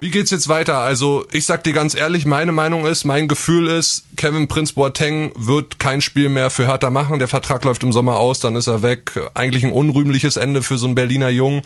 Wie 0.00 0.10
geht's 0.10 0.30
jetzt 0.30 0.48
weiter? 0.48 0.78
Also, 0.78 1.26
ich 1.32 1.46
sag 1.46 1.64
dir 1.64 1.72
ganz 1.72 1.94
ehrlich, 1.94 2.26
meine 2.26 2.52
Meinung 2.52 2.84
ist, 2.86 3.04
mein 3.04 3.28
Gefühl 3.28 3.66
ist, 3.66 4.04
Kevin 4.16 4.46
Prince 4.46 4.74
Boateng 4.74 5.32
wird 5.36 5.78
kein 5.78 6.02
Spiel 6.02 6.28
mehr 6.28 6.50
für 6.50 6.66
Hertha 6.66 6.90
machen. 6.90 7.18
Der 7.18 7.28
Vertrag 7.28 7.64
läuft 7.64 7.82
im 7.82 7.92
Sommer 7.92 8.18
aus, 8.18 8.40
dann 8.40 8.56
ist 8.56 8.66
er 8.66 8.82
weg. 8.82 9.18
Eigentlich 9.32 9.64
ein 9.64 9.72
unrühmliches 9.72 10.36
Ende 10.36 10.62
für 10.62 10.76
so 10.76 10.86
einen 10.86 10.94
Berliner 10.94 11.30
Jungen. 11.30 11.62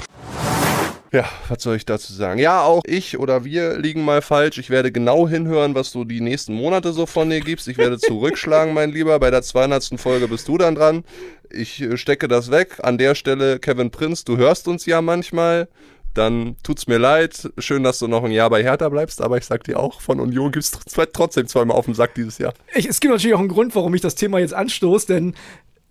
Ja, 1.12 1.28
was 1.48 1.64
soll 1.64 1.74
ich 1.74 1.84
dazu 1.84 2.12
sagen? 2.12 2.38
Ja, 2.38 2.62
auch 2.62 2.82
ich 2.86 3.18
oder 3.18 3.44
wir 3.44 3.78
liegen 3.78 4.04
mal 4.04 4.22
falsch. 4.22 4.58
Ich 4.58 4.70
werde 4.70 4.92
genau 4.92 5.28
hinhören, 5.28 5.74
was 5.74 5.90
du 5.90 6.04
die 6.04 6.20
nächsten 6.20 6.54
Monate 6.54 6.92
so 6.92 7.04
von 7.04 7.28
dir 7.28 7.40
gibst. 7.40 7.66
Ich 7.66 7.78
werde 7.78 7.98
zurückschlagen, 7.98 8.74
mein 8.74 8.92
Lieber. 8.92 9.18
Bei 9.18 9.30
der 9.30 9.42
200. 9.42 9.98
Folge 9.98 10.28
bist 10.28 10.46
du 10.46 10.56
dann 10.56 10.76
dran. 10.76 11.04
Ich 11.50 11.82
äh, 11.82 11.96
stecke 11.96 12.28
das 12.28 12.52
weg. 12.52 12.78
An 12.82 12.96
der 12.96 13.16
Stelle, 13.16 13.58
Kevin 13.58 13.90
Prinz, 13.90 14.24
du 14.24 14.36
hörst 14.36 14.68
uns 14.68 14.86
ja 14.86 15.02
manchmal 15.02 15.68
dann 16.14 16.56
tut's 16.62 16.86
mir 16.86 16.98
leid. 16.98 17.50
Schön, 17.58 17.84
dass 17.84 17.98
du 18.00 18.08
noch 18.08 18.24
ein 18.24 18.32
Jahr 18.32 18.50
bei 18.50 18.62
Hertha 18.62 18.88
bleibst, 18.88 19.20
aber 19.20 19.38
ich 19.38 19.46
sag 19.46 19.64
dir 19.64 19.78
auch, 19.78 20.00
von 20.00 20.20
Union 20.20 20.50
gibt's 20.50 20.72
trotzdem 21.12 21.46
zweimal 21.46 21.76
auf 21.76 21.84
den 21.84 21.94
Sack 21.94 22.14
dieses 22.14 22.38
Jahr. 22.38 22.52
Ich, 22.74 22.86
es 22.86 23.00
gibt 23.00 23.12
natürlich 23.12 23.34
auch 23.34 23.40
einen 23.40 23.48
Grund, 23.48 23.74
warum 23.74 23.94
ich 23.94 24.00
das 24.00 24.16
Thema 24.16 24.40
jetzt 24.40 24.54
anstoße, 24.54 25.06
denn 25.06 25.34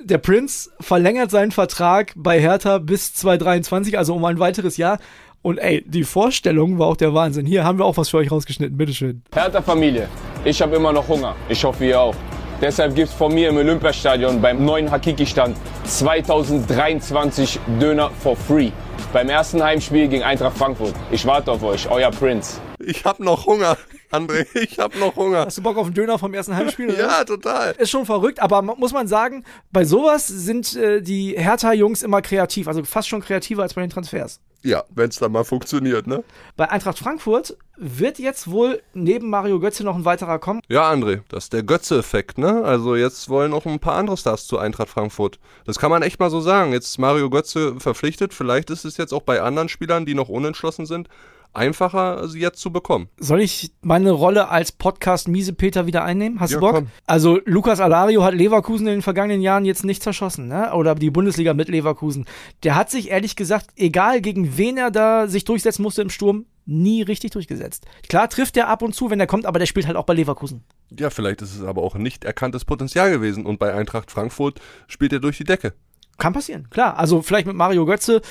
der 0.10 0.18
Prinz 0.18 0.72
verlängert 0.80 1.32
seinen 1.32 1.52
Vertrag 1.52 2.14
bei 2.16 2.40
Hertha 2.40 2.80
bis 2.80 3.14
2023, 3.14 3.98
also 3.98 4.16
um 4.16 4.26
ein 4.26 4.40
weiteres 4.40 4.78
Jahr. 4.78 5.00
Und 5.42 5.58
ey, 5.58 5.84
die 5.88 6.04
Vorstellung 6.04 6.80
war 6.80 6.88
auch 6.88 6.98
der 6.98 7.14
Wahnsinn. 7.14 7.46
Hier 7.46 7.64
haben 7.64 7.78
wir 7.78 7.86
auch 7.86 7.96
was 7.98 8.10
für 8.10 8.18
euch 8.18 8.32
rausgeschnitten. 8.32 8.76
Bitteschön. 8.76 9.22
Hertha 9.34 9.62
Familie, 9.62 10.10
ich 10.44 10.62
habe 10.62 10.76
immer 10.76 10.92
noch 10.92 11.08
Hunger. 11.08 11.36
Ich 11.48 11.64
hoffe, 11.64 11.86
ihr 11.86 12.00
auch. 12.00 12.16
Deshalb 12.62 12.94
gibt 12.94 13.08
es 13.08 13.14
von 13.14 13.34
mir 13.34 13.50
im 13.50 13.58
Olympiastadion 13.58 14.42
beim 14.42 14.66
neuen 14.66 14.92
Hakiki-Stand 14.92 15.56
2023 15.86 17.58
Döner 17.80 18.10
for 18.10 18.36
free. 18.36 18.72
Beim 19.14 19.30
ersten 19.30 19.64
Heimspiel 19.64 20.10
gegen 20.10 20.24
Eintracht 20.24 20.58
Frankfurt. 20.58 20.94
Ich 21.10 21.26
warte 21.26 21.54
auf 21.54 21.64
euch, 21.64 21.90
euer 21.90 22.12
Prinz. 22.12 22.60
Ich 22.80 23.04
hab 23.06 23.20
noch 23.20 23.46
Hunger. 23.46 23.78
André, 24.12 24.48
ich 24.56 24.80
hab 24.80 24.96
noch 24.96 25.16
Hunger. 25.16 25.46
Hast 25.46 25.58
du 25.58 25.62
Bock 25.62 25.78
auf 25.78 25.86
einen 25.86 25.94
Döner 25.94 26.18
vom 26.18 26.34
ersten 26.34 26.56
Heimspiel? 26.56 26.90
Oder? 26.90 26.98
ja, 27.00 27.24
total. 27.24 27.74
Ist 27.74 27.90
schon 27.90 28.06
verrückt, 28.06 28.42
aber 28.42 28.62
muss 28.62 28.94
man 28.94 29.08
sagen, 29.08 29.44
bei 29.72 29.84
sowas 29.84 30.28
sind 30.28 30.76
äh, 30.76 31.02
die 31.02 31.36
Hertha-Jungs 31.38 32.04
immer 32.04 32.22
kreativ, 32.22 32.68
also 32.68 32.84
fast 32.84 33.10
schon 33.10 33.22
kreativer 33.22 33.64
als 33.64 33.74
bei 33.74 33.82
den 33.82 33.90
Transfers. 33.90 34.40
Ja, 34.62 34.84
wenn 34.90 35.10
es 35.10 35.18
dann 35.18 35.32
mal 35.32 35.46
funktioniert, 35.46 36.06
ne? 36.06 36.24
Bei 36.58 36.70
Eintracht 36.70 37.00
Frankfurt 37.00 37.56
wird 37.78 38.20
jetzt 38.20 38.52
wohl 38.52 38.82
neben 38.94 39.30
Mario 39.30 39.60
Götze 39.60 39.86
noch 39.86 39.96
ein 39.96 40.04
weiterer 40.04 40.38
kommen. 40.38 40.60
Ja, 40.68 40.92
André, 40.92 41.22
das 41.30 41.46
ist 41.46 41.54
der 41.54 41.64
Götze-Effekt, 41.64 42.38
ne? 42.38 42.64
Also 42.66 42.98
jetzt 42.98 43.30
wollen 43.30 43.54
auch 43.54 43.66
ein 43.66 43.80
paar 43.80 43.96
andere 43.96 44.18
Stars 44.18 44.48
zu 44.48 44.58
Eintracht 44.58 44.90
Frankfurt. 44.90 45.40
Das 45.66 45.80
kann 45.80 45.90
man 45.90 46.02
echt 46.02 46.20
mal 46.20 46.30
so 46.30 46.42
sagen. 46.42 46.74
Jetzt 46.74 46.88
ist 46.88 46.98
Mario 46.98 47.30
Götze 47.30 47.80
verpflichtet. 47.80 48.34
Vielleicht 48.34 48.70
ist 48.70 48.84
es 48.84 48.98
jetzt 48.98 49.14
auch 49.14 49.22
bei 49.22 49.42
anderen 49.42 49.70
Spielern, 49.70 50.06
die 50.06 50.14
noch 50.14 50.28
unentschlossen 50.28 50.86
sind, 50.86 51.08
einfacher, 51.54 52.28
sie 52.28 52.40
jetzt 52.40 52.60
zu 52.60 52.72
bekommen. 52.72 53.10
Soll 53.18 53.42
ich 53.42 53.72
meine 53.82 54.12
Rolle 54.12 54.50
als 54.50 54.72
Podcast 54.72 55.28
Miese 55.28 55.54
Peter 55.54 55.86
wieder 55.88 56.04
einnehmen? 56.04 56.40
Hast 56.40 56.52
Ja, 56.52 56.58
du 56.60 56.62
Bock? 56.66 56.76
komm. 56.76 56.88
Also 57.06 57.40
Lukas 57.46 57.80
Alario 57.80 58.24
hat 58.24 58.34
Leverkusen 58.34 58.88
in 58.88 58.94
den 58.94 59.02
vergangenen 59.02 59.42
Jahren 59.42 59.66
jetzt 59.66 59.84
nicht 59.84 60.04
zerschossen, 60.04 60.48
ne? 60.48 60.74
Oder 60.74 60.96
die 60.96 61.10
Bundesliga 61.10 61.54
mit 61.54 61.68
Leverkusen. 61.70 62.26
Der 62.64 62.76
hat 62.76 62.90
sich 62.90 63.10
ehrlich 63.10 63.36
gesagt, 63.36 63.68
egal 63.76 64.22
gegen 64.22 64.58
wen 64.58 64.78
er 64.78 64.92
da 64.92 65.28
sich 65.28 65.44
durchsetzen 65.46 65.82
musste 65.84 66.02
im 66.02 66.10
Sturm, 66.10 66.46
nie 66.66 67.02
richtig 67.02 67.32
durchgesetzt. 67.32 67.86
Klar 68.10 68.30
trifft 68.30 68.56
er 68.56 68.68
ab 68.68 68.84
und 68.84 68.94
zu, 68.94 69.10
wenn 69.10 69.20
er 69.20 69.26
kommt, 69.28 69.46
aber 69.48 69.58
der 69.58 69.66
spielt 69.66 69.88
halt 69.88 69.98
auch 69.98 70.06
bei 70.06 70.14
Leverkusen. 70.14 70.64
Ja, 70.98 71.10
vielleicht 71.10 71.42
ist 71.42 71.56
es 71.56 71.64
aber 71.64 71.82
auch 71.82 71.96
nicht 71.96 72.26
erkanntes 72.26 72.64
Potenzial 72.64 73.10
gewesen 73.10 73.46
und 73.46 73.58
bei 73.60 73.74
Eintracht 73.74 74.12
Frankfurt 74.12 74.62
spielt 74.88 75.14
er 75.14 75.20
durch 75.20 75.38
die 75.38 75.44
Decke. 75.46 75.74
Kann 76.20 76.34
passieren, 76.34 76.70
klar. 76.70 76.98
Also 76.98 77.22
vielleicht 77.22 77.48
mit 77.48 77.56
Mario 77.56 77.86
Götze, 77.86 78.22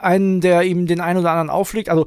einen, 0.00 0.40
der 0.40 0.62
ihm 0.62 0.86
den 0.86 1.00
einen 1.00 1.18
oder 1.18 1.30
anderen 1.32 1.50
auflegt. 1.50 1.88
Also 1.88 2.06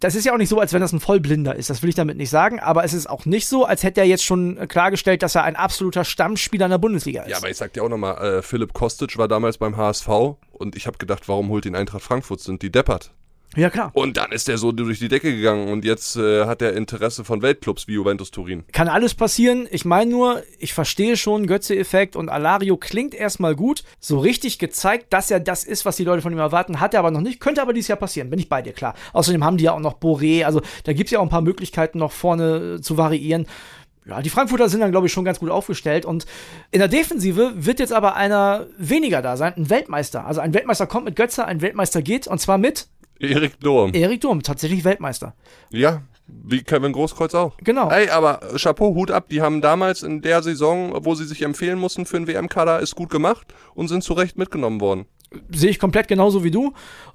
das 0.00 0.14
ist 0.14 0.24
ja 0.24 0.32
auch 0.32 0.38
nicht 0.38 0.48
so, 0.48 0.58
als 0.58 0.72
wenn 0.72 0.80
das 0.80 0.92
ein 0.92 1.00
Vollblinder 1.00 1.54
ist. 1.54 1.70
Das 1.70 1.82
will 1.82 1.90
ich 1.90 1.94
damit 1.94 2.16
nicht 2.16 2.30
sagen. 2.30 2.58
Aber 2.58 2.84
es 2.84 2.94
ist 2.94 3.08
auch 3.08 3.26
nicht 3.26 3.46
so, 3.46 3.66
als 3.66 3.82
hätte 3.82 4.00
er 4.00 4.06
jetzt 4.06 4.24
schon 4.24 4.56
äh, 4.56 4.66
klargestellt, 4.66 5.22
dass 5.22 5.34
er 5.34 5.44
ein 5.44 5.56
absoluter 5.56 6.04
Stammspieler 6.04 6.66
in 6.66 6.70
der 6.70 6.78
Bundesliga 6.78 7.22
ist. 7.22 7.30
Ja, 7.30 7.36
aber 7.36 7.50
ich 7.50 7.56
sag 7.56 7.74
dir 7.74 7.84
auch 7.84 7.88
nochmal, 7.88 8.16
äh, 8.38 8.42
Philipp 8.42 8.72
Kostic 8.72 9.18
war 9.18 9.28
damals 9.28 9.58
beim 9.58 9.76
HSV 9.76 10.08
und 10.52 10.74
ich 10.74 10.86
habe 10.86 10.96
gedacht, 10.98 11.28
warum 11.28 11.50
holt 11.50 11.66
ihn 11.66 11.76
Eintracht 11.76 12.02
Frankfurt? 12.02 12.40
Sind 12.40 12.62
die 12.62 12.72
deppert? 12.72 13.12
Ja, 13.56 13.68
klar. 13.68 13.90
Und 13.94 14.16
dann 14.16 14.30
ist 14.30 14.48
er 14.48 14.58
so 14.58 14.70
durch 14.70 15.00
die 15.00 15.08
Decke 15.08 15.34
gegangen 15.34 15.68
und 15.68 15.84
jetzt 15.84 16.16
äh, 16.16 16.44
hat 16.46 16.62
er 16.62 16.74
Interesse 16.74 17.24
von 17.24 17.42
Weltclubs 17.42 17.88
wie 17.88 17.94
Juventus 17.94 18.30
Turin. 18.30 18.62
Kann 18.72 18.86
alles 18.86 19.14
passieren. 19.14 19.66
Ich 19.72 19.84
meine 19.84 20.08
nur, 20.08 20.42
ich 20.60 20.72
verstehe 20.72 21.16
schon 21.16 21.48
Götze-Effekt 21.48 22.14
und 22.14 22.28
Alario 22.28 22.76
klingt 22.76 23.12
erstmal 23.12 23.56
gut. 23.56 23.82
So 23.98 24.20
richtig 24.20 24.60
gezeigt, 24.60 25.12
dass 25.12 25.32
er 25.32 25.40
das 25.40 25.64
ist, 25.64 25.84
was 25.84 25.96
die 25.96 26.04
Leute 26.04 26.22
von 26.22 26.32
ihm 26.32 26.38
erwarten, 26.38 26.78
hat 26.78 26.94
er 26.94 27.00
aber 27.00 27.10
noch 27.10 27.22
nicht. 27.22 27.40
Könnte 27.40 27.60
aber 27.60 27.72
dieses 27.72 27.88
Jahr 27.88 27.98
passieren, 27.98 28.30
bin 28.30 28.38
ich 28.38 28.48
bei 28.48 28.62
dir, 28.62 28.72
klar. 28.72 28.94
Außerdem 29.12 29.44
haben 29.44 29.56
die 29.56 29.64
ja 29.64 29.72
auch 29.72 29.80
noch 29.80 29.98
Boré. 29.98 30.44
Also 30.44 30.62
da 30.84 30.92
gibt 30.92 31.08
es 31.08 31.10
ja 31.10 31.18
auch 31.18 31.24
ein 31.24 31.28
paar 31.28 31.40
Möglichkeiten, 31.40 31.98
noch 31.98 32.12
vorne 32.12 32.76
äh, 32.76 32.80
zu 32.80 32.96
variieren. 32.98 33.46
Ja, 34.06 34.22
die 34.22 34.30
Frankfurter 34.30 34.68
sind 34.68 34.80
dann, 34.80 34.92
glaube 34.92 35.08
ich, 35.08 35.12
schon 35.12 35.24
ganz 35.24 35.40
gut 35.40 35.50
aufgestellt. 35.50 36.04
Und 36.04 36.24
in 36.70 36.78
der 36.78 36.88
Defensive 36.88 37.52
wird 37.56 37.80
jetzt 37.80 37.92
aber 37.92 38.14
einer 38.14 38.66
weniger 38.78 39.22
da 39.22 39.36
sein, 39.36 39.54
ein 39.56 39.70
Weltmeister. 39.70 40.24
Also 40.24 40.40
ein 40.40 40.54
Weltmeister 40.54 40.86
kommt 40.86 41.04
mit 41.04 41.16
Götze, 41.16 41.44
ein 41.44 41.60
Weltmeister 41.60 42.00
geht, 42.00 42.28
und 42.28 42.40
zwar 42.40 42.56
mit 42.56 42.86
Erik 43.20 43.60
Durm. 43.60 43.92
Erik 43.94 44.20
Durm, 44.20 44.42
tatsächlich 44.42 44.84
Weltmeister. 44.84 45.34
Ja, 45.70 46.02
wie 46.26 46.62
Kevin 46.62 46.92
Großkreuz 46.92 47.34
auch. 47.34 47.56
Genau. 47.58 47.90
Ey, 47.90 48.08
aber 48.08 48.40
Chapeau, 48.56 48.94
Hut 48.94 49.10
ab, 49.10 49.28
die 49.30 49.42
haben 49.42 49.60
damals 49.60 50.02
in 50.02 50.22
der 50.22 50.42
Saison, 50.42 51.04
wo 51.04 51.14
sie 51.14 51.24
sich 51.24 51.42
empfehlen 51.42 51.78
mussten 51.78 52.06
für 52.06 52.16
einen 52.16 52.26
WM-Kader, 52.26 52.80
ist 52.80 52.94
gut 52.94 53.10
gemacht 53.10 53.52
und 53.74 53.88
sind 53.88 54.02
zu 54.02 54.14
Recht 54.14 54.38
mitgenommen 54.38 54.80
worden. 54.80 55.06
Sehe 55.50 55.70
ich 55.70 55.78
komplett 55.78 56.08
genauso 56.08 56.42
wie 56.42 56.50
du. 56.50 56.72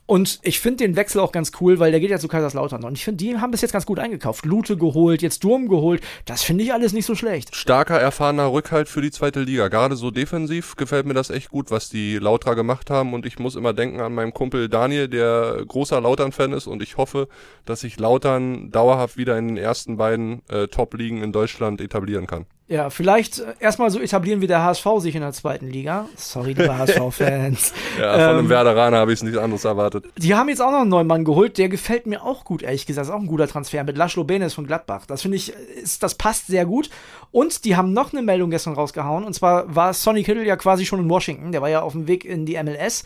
Und 0.07 0.39
ich 0.43 0.59
finde 0.59 0.85
den 0.85 0.95
Wechsel 0.95 1.19
auch 1.19 1.31
ganz 1.31 1.51
cool, 1.59 1.79
weil 1.79 1.91
der 1.91 1.99
geht 1.99 2.11
ja 2.11 2.19
zu 2.19 2.27
Kaiserslautern. 2.27 2.83
Und 2.83 2.93
ich 2.93 3.03
finde, 3.03 3.23
die 3.23 3.37
haben 3.37 3.51
bis 3.51 3.61
jetzt 3.61 3.71
ganz 3.71 3.85
gut 3.85 3.97
eingekauft. 3.97 4.45
Lute 4.45 4.77
geholt, 4.77 5.21
jetzt 5.21 5.43
Durm 5.43 5.67
geholt. 5.67 6.01
Das 6.25 6.43
finde 6.43 6.63
ich 6.63 6.71
alles 6.71 6.93
nicht 6.93 7.05
so 7.05 7.15
schlecht. 7.15 7.55
Starker, 7.55 7.99
erfahrener 7.99 8.51
Rückhalt 8.51 8.87
für 8.87 9.01
die 9.01 9.11
zweite 9.11 9.41
Liga. 9.41 9.67
Gerade 9.67 9.95
so 9.95 10.11
defensiv 10.11 10.75
gefällt 10.75 11.07
mir 11.07 11.15
das 11.15 11.31
echt 11.31 11.49
gut, 11.49 11.71
was 11.71 11.89
die 11.89 12.17
Lautra 12.17 12.53
gemacht 12.53 12.89
haben. 12.89 13.13
Und 13.13 13.25
ich 13.25 13.39
muss 13.39 13.55
immer 13.55 13.73
denken 13.73 13.99
an 13.99 14.13
meinen 14.13 14.33
Kumpel 14.33 14.69
Daniel, 14.69 15.07
der 15.07 15.63
großer 15.67 15.99
Lautern-Fan 15.99 16.53
ist. 16.53 16.67
Und 16.67 16.83
ich 16.83 16.97
hoffe, 16.97 17.27
dass 17.65 17.81
sich 17.81 17.99
Lautern 17.99 18.69
dauerhaft 18.71 19.17
wieder 19.17 19.37
in 19.37 19.47
den 19.47 19.57
ersten 19.57 19.97
beiden 19.97 20.41
äh, 20.49 20.67
Top-Ligen 20.67 21.23
in 21.23 21.31
Deutschland 21.31 21.81
etablieren 21.81 22.27
kann. 22.27 22.45
Ja, 22.67 22.89
vielleicht 22.89 23.39
äh, 23.39 23.53
erstmal 23.59 23.91
so 23.91 23.99
etablieren 23.99 24.41
wie 24.41 24.47
der 24.47 24.63
HSV 24.63 24.87
sich 24.97 25.13
in 25.13 25.21
der 25.21 25.33
zweiten 25.33 25.69
Liga. 25.69 26.07
Sorry, 26.15 26.53
liebe 26.53 26.75
HSV-Fans. 26.77 27.73
Ja, 27.99 28.13
von 28.13 28.21
einem 28.21 28.39
Ähm, 28.39 28.49
Werderaner 28.49 28.97
habe 28.97 29.13
ich 29.13 29.21
nichts 29.21 29.37
anderes 29.37 29.65
erwartet. 29.65 30.05
Die 30.17 30.33
haben 30.33 30.49
jetzt 30.49 30.61
auch 30.63 30.71
noch 30.71 30.81
einen 30.81 30.89
neuen 30.89 31.05
Mann 31.05 31.25
geholt, 31.25 31.59
der 31.59 31.69
gefällt 31.69 32.07
mir 32.07 32.23
auch 32.23 32.43
gut, 32.43 32.63
ehrlich 32.63 32.87
gesagt. 32.87 33.07
Ist 33.07 33.13
auch 33.13 33.19
ein 33.19 33.27
guter 33.27 33.47
Transfer 33.47 33.83
mit 33.83 33.97
Laszlo 33.97 34.23
Benes 34.23 34.55
von 34.55 34.65
Gladbach. 34.65 35.05
Das 35.05 35.21
finde 35.21 35.37
ich, 35.37 35.53
ist, 35.53 36.01
das 36.01 36.15
passt 36.15 36.47
sehr 36.47 36.65
gut. 36.65 36.89
Und 37.31 37.65
die 37.65 37.75
haben 37.75 37.93
noch 37.93 38.13
eine 38.13 38.23
Meldung 38.23 38.49
gestern 38.49 38.73
rausgehauen. 38.73 39.25
Und 39.25 39.33
zwar 39.33 39.75
war 39.75 39.93
Sonny 39.93 40.23
Kittle 40.23 40.43
ja 40.43 40.55
quasi 40.55 40.87
schon 40.87 40.99
in 41.01 41.09
Washington. 41.09 41.51
Der 41.51 41.61
war 41.61 41.69
ja 41.69 41.81
auf 41.81 41.91
dem 41.91 42.07
Weg 42.07 42.25
in 42.25 42.47
die 42.47 42.61
MLS. 42.63 43.03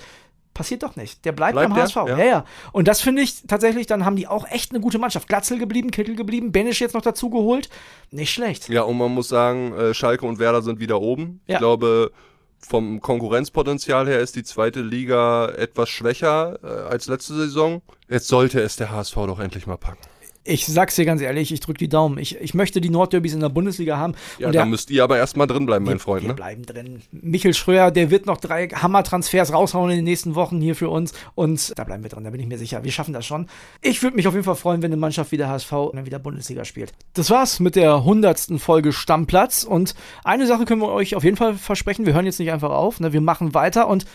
Passiert 0.60 0.84
doch 0.84 0.98
nicht. 0.98 1.24
Der 1.24 1.32
bleibt, 1.32 1.54
Bleibt 1.54 1.70
beim 1.70 1.76
der? 1.76 1.86
HSV. 1.86 1.96
Ja. 1.96 2.18
Ja. 2.18 2.26
ja, 2.26 2.46
Und 2.74 2.90
das 2.90 3.00
finde 3.00 3.22
ich 3.22 3.44
tatsächlich, 3.48 3.88
dann 3.88 4.04
haben 4.04 4.18
die 4.18 4.28
auch 4.28 4.46
echt 4.46 4.72
eine 4.72 4.82
gute 4.82 5.00
Mannschaft. 5.00 5.30
Glatzel 5.30 5.58
geblieben, 5.58 5.90
Kittel 5.90 6.18
geblieben, 6.18 6.52
Benisch 6.52 6.82
jetzt 6.82 6.96
noch 6.96 7.02
dazu 7.02 7.30
geholt. 7.30 7.70
Nicht 8.12 8.34
schlecht. 8.34 8.68
Ja, 8.68 8.82
und 8.82 8.98
man 8.98 9.14
muss 9.14 9.30
sagen, 9.30 9.72
äh, 9.72 9.94
Schalke 9.94 10.26
und 10.26 10.38
Werder 10.38 10.62
sind 10.62 10.82
wieder 10.82 11.00
oben. 11.00 11.40
Ja. 11.48 11.54
Ich 11.54 11.60
glaube, 11.60 12.12
vom 12.60 13.00
Konkurrenzpotenzial 13.00 14.06
her 14.06 14.20
ist 14.20 14.36
die 14.36 14.44
zweite 14.44 14.82
Liga 14.82 15.48
etwas 15.48 15.88
schwächer 15.88 16.60
äh, 16.62 16.92
als 16.92 17.08
letzte 17.08 17.36
Saison. 17.36 17.82
Jetzt 18.10 18.28
sollte 18.28 18.60
es 18.60 18.76
der 18.76 18.92
HSV 18.92 19.16
doch 19.16 19.40
endlich 19.40 19.66
mal 19.66 19.78
packen. 19.78 20.02
Ich 20.46 20.66
sag's 20.66 20.96
dir 20.96 21.06
ganz 21.06 21.22
ehrlich, 21.22 21.52
ich 21.52 21.60
drück 21.60 21.78
die 21.78 21.90
Daumen. 21.90 22.18
Ich, 22.18 22.38
ich 22.40 22.54
möchte 22.54 22.82
die 22.82 22.90
Nordderbys 22.90 23.34
in 23.34 23.42
der 23.42 23.50
Bundesliga 23.50 23.98
haben. 23.98 24.16
Ja, 24.40 24.52
da 24.52 24.66
müsst 24.66 24.90
ihr 24.90 25.04
aber 25.04 25.18
erstmal 25.18 25.48
drin 25.48 25.66
bleiben, 25.66 25.86
mein 25.86 26.00
Freund. 26.00 26.24
wir 26.24 26.30
Ne? 26.30 26.34
bleiben 26.34 26.66
drin. 26.66 27.02
Michel 27.12 27.54
Schröer, 27.54 27.92
der 27.92 28.10
wird 28.10 28.26
noch 28.26 28.38
drei 28.38 28.68
Hammer-Transfers 28.70 29.54
raushauen 29.54 29.92
in 29.92 29.98
den 29.98 30.06
nächsten 30.06 30.36
Wochen 30.36 30.62
hier 30.62 30.76
für 30.76 30.90
uns. 30.90 31.14
Und 31.36 31.78
da 31.78 31.84
bleiben 31.84 32.04
wir 32.04 32.10
drin, 32.10 32.24
da 32.24 32.30
bin 32.30 32.40
ich 32.40 32.48
mir 32.48 32.58
sicher. 32.58 32.84
Wir 32.84 32.92
schaffen 32.92 33.14
das 33.14 33.26
schon. 33.26 33.48
Ich 33.82 34.02
würde 34.02 34.16
mich 34.16 34.28
auf 34.28 34.34
jeden 34.34 34.46
Fall 34.46 34.56
freuen, 34.56 34.82
wenn 34.82 34.92
eine 34.92 35.00
Mannschaft 35.00 35.32
wie 35.32 35.38
der 35.38 35.50
HSV 35.50 35.70
dann 35.94 36.06
wieder 36.06 36.20
Bundesliga 36.20 36.66
spielt. 36.66 36.94
Das 37.14 37.30
war's 37.30 37.60
mit 37.60 37.76
der 37.76 38.04
hundertsten 38.04 38.60
Folge 38.60 38.92
Stammplatz. 38.94 39.64
Und 39.64 39.94
eine 40.24 40.48
Sache 40.48 40.66
können 40.66 40.82
wir 40.82 40.90
euch 40.90 41.16
auf 41.16 41.24
jeden 41.24 41.38
Fall 41.38 41.56
versprechen. 41.56 42.06
Wir 42.06 42.14
hören 42.14 42.26
jetzt 42.26 42.40
nicht 42.40 42.52
einfach 42.52 42.72
auf. 42.72 43.00
Ne? 43.00 43.14
Wir 43.14 43.22
machen 43.22 43.54
weiter 43.54 43.88
und 43.88 44.06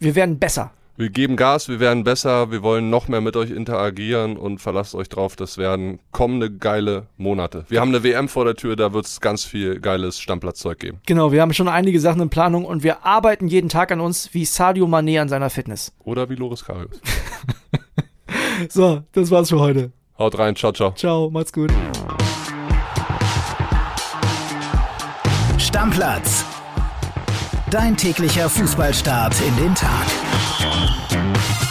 wir 0.00 0.14
werden 0.14 0.38
besser. 0.38 0.72
Wir 0.98 1.10
geben 1.10 1.36
Gas, 1.36 1.68
wir 1.68 1.78
werden 1.78 2.02
besser, 2.02 2.50
wir 2.50 2.64
wollen 2.64 2.90
noch 2.90 3.06
mehr 3.06 3.20
mit 3.20 3.36
euch 3.36 3.52
interagieren 3.52 4.36
und 4.36 4.58
verlasst 4.58 4.96
euch 4.96 5.08
drauf, 5.08 5.36
das 5.36 5.56
werden 5.56 6.00
kommende 6.10 6.50
geile 6.50 7.06
Monate. 7.16 7.64
Wir 7.68 7.80
haben 7.80 7.90
eine 7.90 8.02
WM 8.02 8.28
vor 8.28 8.44
der 8.44 8.56
Tür, 8.56 8.74
da 8.74 8.92
wird 8.92 9.06
es 9.06 9.20
ganz 9.20 9.44
viel 9.44 9.78
geiles 9.78 10.18
Stammplatzeug 10.18 10.80
geben. 10.80 11.00
Genau, 11.06 11.30
wir 11.30 11.40
haben 11.40 11.54
schon 11.54 11.68
einige 11.68 12.00
Sachen 12.00 12.20
in 12.22 12.30
Planung 12.30 12.64
und 12.64 12.82
wir 12.82 13.06
arbeiten 13.06 13.46
jeden 13.46 13.68
Tag 13.68 13.92
an 13.92 14.00
uns 14.00 14.34
wie 14.34 14.44
Sadio 14.44 14.86
Mané 14.86 15.20
an 15.20 15.28
seiner 15.28 15.50
Fitness. 15.50 15.92
Oder 16.02 16.28
wie 16.30 16.34
Loris 16.34 16.64
Karius. 16.64 17.00
So, 18.68 19.04
das 19.12 19.30
war's 19.30 19.50
für 19.50 19.60
heute. 19.60 19.92
Haut 20.18 20.36
rein, 20.36 20.56
ciao, 20.56 20.72
ciao. 20.72 20.92
Ciao, 20.96 21.30
macht's 21.30 21.52
gut. 21.52 21.72
Stammplatz. 25.58 26.44
Dein 27.70 27.96
täglicher 27.96 28.50
Fußballstart 28.50 29.40
in 29.40 29.56
den 29.62 29.74
Tag. 29.76 30.27
Thank 30.58 31.62
you. 31.62 31.67